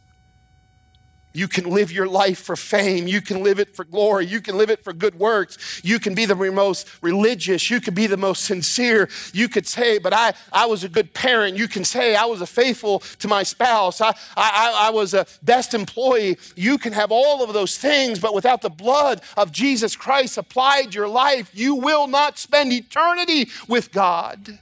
You 1.38 1.48
can 1.48 1.70
live 1.70 1.92
your 1.92 2.08
life 2.08 2.40
for 2.40 2.56
fame. 2.56 3.06
You 3.06 3.22
can 3.22 3.44
live 3.44 3.60
it 3.60 3.76
for 3.76 3.86
glory. 3.86 4.26
You 4.26 4.42
can 4.42 4.58
live 4.58 4.72
it 4.72 4.84
for 4.84 4.92
good 4.92 5.20
works. 5.20 5.80
You 5.84 6.00
can 6.00 6.16
be 6.16 6.26
the 6.26 6.36
most 6.36 6.90
religious. 7.04 7.70
You 7.70 7.80
can 7.80 7.94
be 7.94 8.08
the 8.08 8.18
most 8.18 8.46
sincere. 8.46 9.08
You 9.34 9.48
could 9.48 9.68
say, 9.68 10.00
but 10.00 10.14
I, 10.14 10.34
I 10.52 10.66
was 10.66 10.84
a 10.84 10.90
good 10.90 11.14
parent. 11.14 11.56
You 11.56 11.68
can 11.68 11.86
say, 11.86 12.16
I 12.16 12.26
was 12.26 12.42
a 12.42 12.48
faithful 12.48 13.02
to 13.20 13.28
my 13.28 13.44
spouse. 13.44 14.02
I, 14.02 14.16
I, 14.36 14.88
I 14.88 14.90
was 14.90 15.14
a 15.14 15.28
best 15.44 15.76
employee. 15.76 16.40
You 16.56 16.80
can 16.80 16.92
have 16.94 17.12
all 17.12 17.44
of 17.44 17.54
those 17.54 17.78
things, 17.78 18.18
but 18.18 18.34
without 18.34 18.64
the 18.64 18.72
blood 18.72 19.22
of 19.38 19.52
Jesus 19.52 19.96
Christ 19.96 20.40
applied 20.40 20.96
your 20.96 21.08
life, 21.08 21.52
you 21.54 21.76
will 21.76 22.08
not 22.08 22.40
spend 22.40 22.74
eternity 22.74 23.50
with 23.68 23.92
God. 23.92 24.58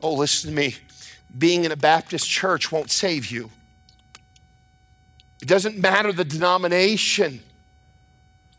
Oh, 0.00 0.14
listen 0.14 0.50
to 0.50 0.56
me. 0.56 0.76
Being 1.36 1.64
in 1.64 1.72
a 1.72 1.76
Baptist 1.76 2.30
church 2.30 2.70
won't 2.70 2.92
save 2.92 3.32
you. 3.32 3.50
It 5.44 5.48
doesn't 5.48 5.76
matter 5.76 6.10
the 6.10 6.24
denomination. 6.24 7.42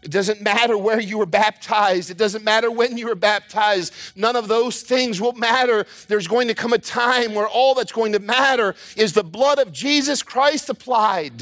It 0.04 0.12
doesn't 0.12 0.44
matter 0.44 0.78
where 0.78 1.00
you 1.00 1.18
were 1.18 1.26
baptized. 1.26 2.12
It 2.12 2.18
doesn't 2.18 2.44
matter 2.44 2.70
when 2.70 2.96
you 2.96 3.08
were 3.08 3.16
baptized. 3.16 3.92
None 4.16 4.36
of 4.36 4.48
those 4.48 4.84
things 4.84 5.20
will 5.20 5.34
matter. 5.34 5.88
There's 6.08 6.28
going 6.28 6.48
to 6.48 6.54
come 6.54 6.74
a 6.74 6.78
time 6.78 7.34
where 7.34 7.48
all 7.48 7.74
that's 7.74 7.92
going 7.92 8.12
to 8.12 8.20
matter 8.20 8.76
is 8.96 9.14
the 9.14 9.24
blood 9.24 9.58
of 9.58 9.72
Jesus 9.72 10.22
Christ 10.22 10.70
applied. 10.70 11.42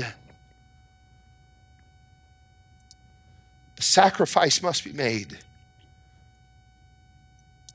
A 3.78 3.82
sacrifice 3.82 4.63
must 4.63 4.86
be 4.86 4.93
made. 4.93 5.39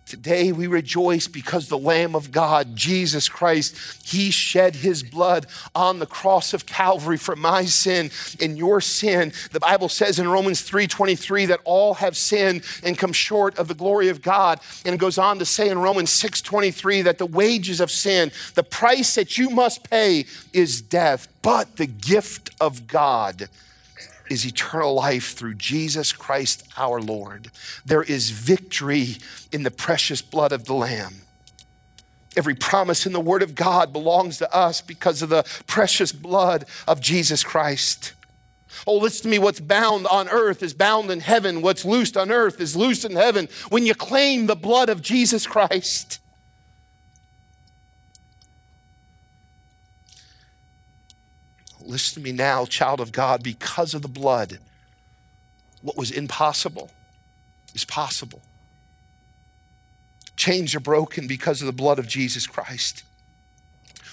Today 0.09 0.53
we 0.53 0.67
rejoice 0.67 1.27
because 1.27 1.69
the 1.69 1.77
Lamb 1.77 2.15
of 2.15 2.33
God, 2.33 2.75
Jesus 2.75 3.29
Christ, 3.29 3.77
He 4.07 4.31
shed 4.31 4.77
His 4.77 5.03
blood 5.03 5.45
on 5.75 5.99
the 5.99 6.07
cross 6.07 6.55
of 6.55 6.65
Calvary 6.65 7.19
for 7.19 7.37
my 7.37 7.67
sin 7.67 8.11
and 8.41 8.57
your 8.57 8.81
sin. 8.81 9.35
The 9.53 9.61
Bible 9.61 9.91
says 9.91 10.19
in 10.19 10.27
Romans 10.27 10.63
3:23 10.63 11.45
that 11.49 11.61
all 11.65 11.93
have 11.95 12.17
sinned 12.17 12.65
and 12.83 12.97
come 12.97 13.13
short 13.13 13.59
of 13.59 13.69
the 13.69 13.75
glory 13.75 14.09
of 14.09 14.23
God. 14.23 14.61
And 14.87 14.95
it 14.95 14.99
goes 14.99 15.19
on 15.19 15.39
to 15.41 15.45
say 15.45 15.69
in 15.69 15.79
Romans 15.79 16.11
6:23 16.11 17.03
that 17.03 17.19
the 17.19 17.27
wages 17.27 17.79
of 17.79 17.91
sin, 17.91 18.33
the 18.55 18.63
price 18.63 19.15
that 19.15 19.37
you 19.37 19.51
must 19.51 19.91
pay 19.91 20.25
is 20.55 20.81
death, 20.81 21.29
but 21.43 21.77
the 21.77 21.87
gift 21.87 22.49
of 22.63 22.87
God 22.87 23.51
is 24.31 24.47
eternal 24.47 24.95
life 24.95 25.35
through 25.35 25.55
Jesus 25.55 26.13
Christ 26.13 26.67
our 26.77 27.01
Lord. 27.01 27.51
There 27.85 28.03
is 28.03 28.31
victory 28.31 29.17
in 29.53 29.63
the 29.63 29.71
precious 29.71 30.23
blood 30.23 30.53
of 30.53 30.65
the 30.65 30.75
Lamb. 30.75 31.23
Every 32.37 32.55
promise 32.55 33.07
in 33.07 33.13
the 33.13 33.21
Word 33.21 33.43
of 33.43 33.55
God 33.55 33.93
belongs 33.93 34.39
to 34.39 34.55
us 34.55 34.81
because 34.81 35.23
of 35.23 35.29
the 35.29 35.45
precious 35.67 36.13
blood 36.13 36.67
of 36.87 37.01
Jesus 37.01 37.43
Christ. 37.43 38.13
Oh, 38.87 38.99
listen 38.99 39.25
to 39.25 39.29
me. 39.29 39.39
What's 39.39 39.61
bound 39.61 40.07
on 40.07 40.29
earth 40.29 40.63
is 40.63 40.75
bound 40.75 41.11
in 41.11 41.21
heaven. 41.21 41.63
What's 41.63 41.85
loosed 41.85 42.17
on 42.17 42.31
earth 42.31 42.61
is 42.61 42.77
loosed 42.77 43.05
in 43.05 43.17
heaven 43.17 43.49
when 43.71 43.85
you 43.85 43.95
claim 43.95 44.47
the 44.47 44.55
blood 44.55 44.89
of 44.89 45.03
Jesus 45.03 45.47
Christ. 45.47 46.21
Listen 51.89 52.23
to 52.23 52.29
me 52.29 52.33
now, 52.33 52.67
child 52.67 53.01
of 53.01 53.13
God, 53.13 53.43
because 53.43 53.95
of 53.95 54.03
the 54.03 54.09
blood, 54.09 54.59
what 55.81 55.97
was 55.97 56.11
impossible 56.11 56.91
is 57.75 57.87
possible. 57.87 58.43
Chains 60.37 60.75
are 60.75 60.81
broken 60.81 61.27
because 61.27 61.63
of 61.63 61.67
the 61.67 61.73
blood 61.73 61.99
of 61.99 62.07
Jesus 62.07 62.47
Christ. 62.47 63.05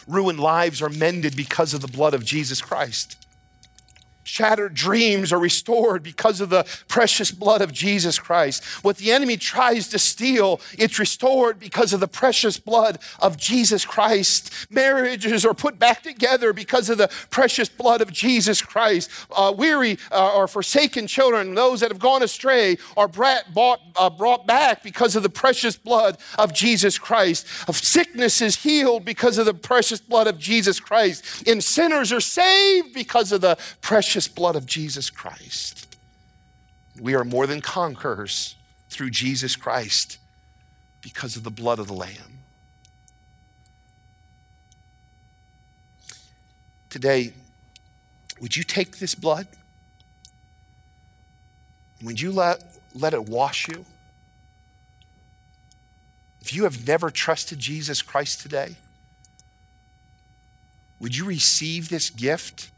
Ruined 0.07 0.39
lives 0.39 0.81
are 0.81 0.89
mended 0.89 1.35
because 1.35 1.73
of 1.73 1.81
the 1.81 1.89
blood 1.89 2.13
of 2.13 2.23
Jesus 2.23 2.61
Christ. 2.61 3.17
Shattered 4.25 4.73
dreams 4.73 5.31
are 5.31 5.39
restored 5.39 6.01
because 6.01 6.41
of 6.41 6.49
the 6.49 6.65
precious 6.87 7.29
blood 7.29 7.61
of 7.61 7.71
Jesus 7.71 8.17
Christ. 8.17 8.63
What 8.83 8.97
the 8.97 9.11
enemy 9.11 9.37
tries 9.37 9.87
to 9.89 9.99
steal, 9.99 10.59
it's 10.79 10.97
restored 10.97 11.59
because 11.59 11.93
of 11.93 11.99
the 11.99 12.07
precious 12.07 12.57
blood 12.57 12.97
of 13.19 13.37
Jesus 13.37 13.85
Christ. 13.85 14.51
Marriages 14.71 15.45
are 15.45 15.53
put 15.53 15.77
back 15.77 16.01
together 16.01 16.53
because 16.53 16.89
of 16.89 16.97
the 16.97 17.11
precious 17.29 17.69
blood 17.69 18.01
of 18.01 18.11
Jesus 18.11 18.63
Christ. 18.63 19.11
Uh, 19.29 19.53
weary 19.55 19.99
uh, 20.11 20.35
or 20.35 20.47
forsaken 20.47 21.05
children, 21.05 21.53
those 21.53 21.81
that 21.81 21.91
have 21.91 21.99
gone 21.99 22.23
astray, 22.23 22.77
are 22.97 23.07
brought, 23.07 23.53
bought, 23.53 23.79
uh, 23.95 24.09
brought 24.09 24.47
back 24.47 24.81
because 24.81 25.15
of 25.15 25.21
the 25.21 25.29
precious 25.29 25.77
blood 25.77 26.17
of 26.39 26.51
Jesus 26.51 26.97
Christ. 26.97 27.45
Of 27.67 27.77
sickness 27.77 28.41
is 28.41 28.55
healed 28.55 29.05
because 29.05 29.37
of 29.37 29.45
the 29.45 29.53
precious 29.53 29.99
blood 29.99 30.25
of 30.25 30.39
Jesus 30.39 30.79
Christ. 30.79 31.47
And 31.47 31.63
sinners 31.63 32.11
are 32.11 32.19
saved 32.19 32.95
because 32.95 33.31
of 33.31 33.41
the 33.41 33.59
precious 33.81 34.14
precious 34.15 34.33
blood 34.33 34.55
of 34.55 34.65
Jesus 34.65 35.09
Christ. 35.09 35.93
We 36.97 37.15
are 37.15 37.25
more 37.25 37.45
than 37.45 37.59
conquerors 37.59 38.55
through 38.87 39.09
Jesus 39.09 39.57
Christ 39.57 40.19
because 41.01 41.35
of 41.35 41.43
the 41.43 41.49
blood 41.49 41.79
of 41.79 41.87
the 41.87 41.93
Lamb. 41.93 42.39
Today, 46.89 47.33
would 48.39 48.55
you 48.55 48.63
take 48.63 48.99
this 48.99 49.15
blood? 49.15 49.47
Would 52.01 52.21
you 52.21 52.31
let, 52.31 52.63
let 52.93 53.13
it 53.13 53.27
wash 53.27 53.67
you? 53.67 53.83
If 56.39 56.53
you 56.53 56.63
have 56.63 56.87
never 56.87 57.09
trusted 57.09 57.59
Jesus 57.59 58.01
Christ 58.01 58.39
today, 58.39 58.77
would 61.01 61.17
you 61.17 61.25
receive 61.25 61.89
this 61.89 62.09
gift? 62.09 62.71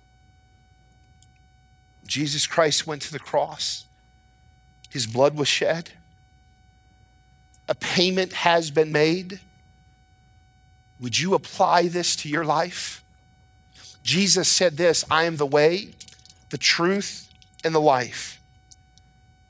Jesus 2.07 2.47
Christ 2.47 2.87
went 2.87 3.01
to 3.03 3.11
the 3.11 3.19
cross, 3.19 3.85
his 4.89 5.05
blood 5.05 5.35
was 5.35 5.47
shed, 5.47 5.91
a 7.67 7.75
payment 7.75 8.33
has 8.33 8.71
been 8.71 8.91
made. 8.91 9.39
Would 10.99 11.19
you 11.19 11.35
apply 11.35 11.89
this 11.89 12.15
to 12.17 12.29
your 12.29 12.45
life? 12.45 13.03
Jesus 14.03 14.47
said 14.47 14.77
this 14.77 15.03
I 15.11 15.25
am 15.25 15.35
the 15.35 15.45
way, 15.45 15.89
the 16.49 16.57
truth, 16.57 17.29
and 17.63 17.75
the 17.75 17.81
life. 17.81 18.39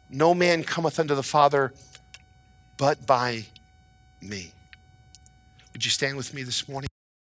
No 0.09 0.33
man 0.33 0.63
cometh 0.63 0.99
unto 0.99 1.13
the 1.13 1.23
Father 1.23 1.73
but 2.77 3.05
by 3.05 3.45
me. 4.21 4.51
Would 5.73 5.85
you 5.85 5.91
stand 5.91 6.17
with 6.17 6.33
me 6.33 6.43
this 6.43 6.67
morning? 6.67 6.86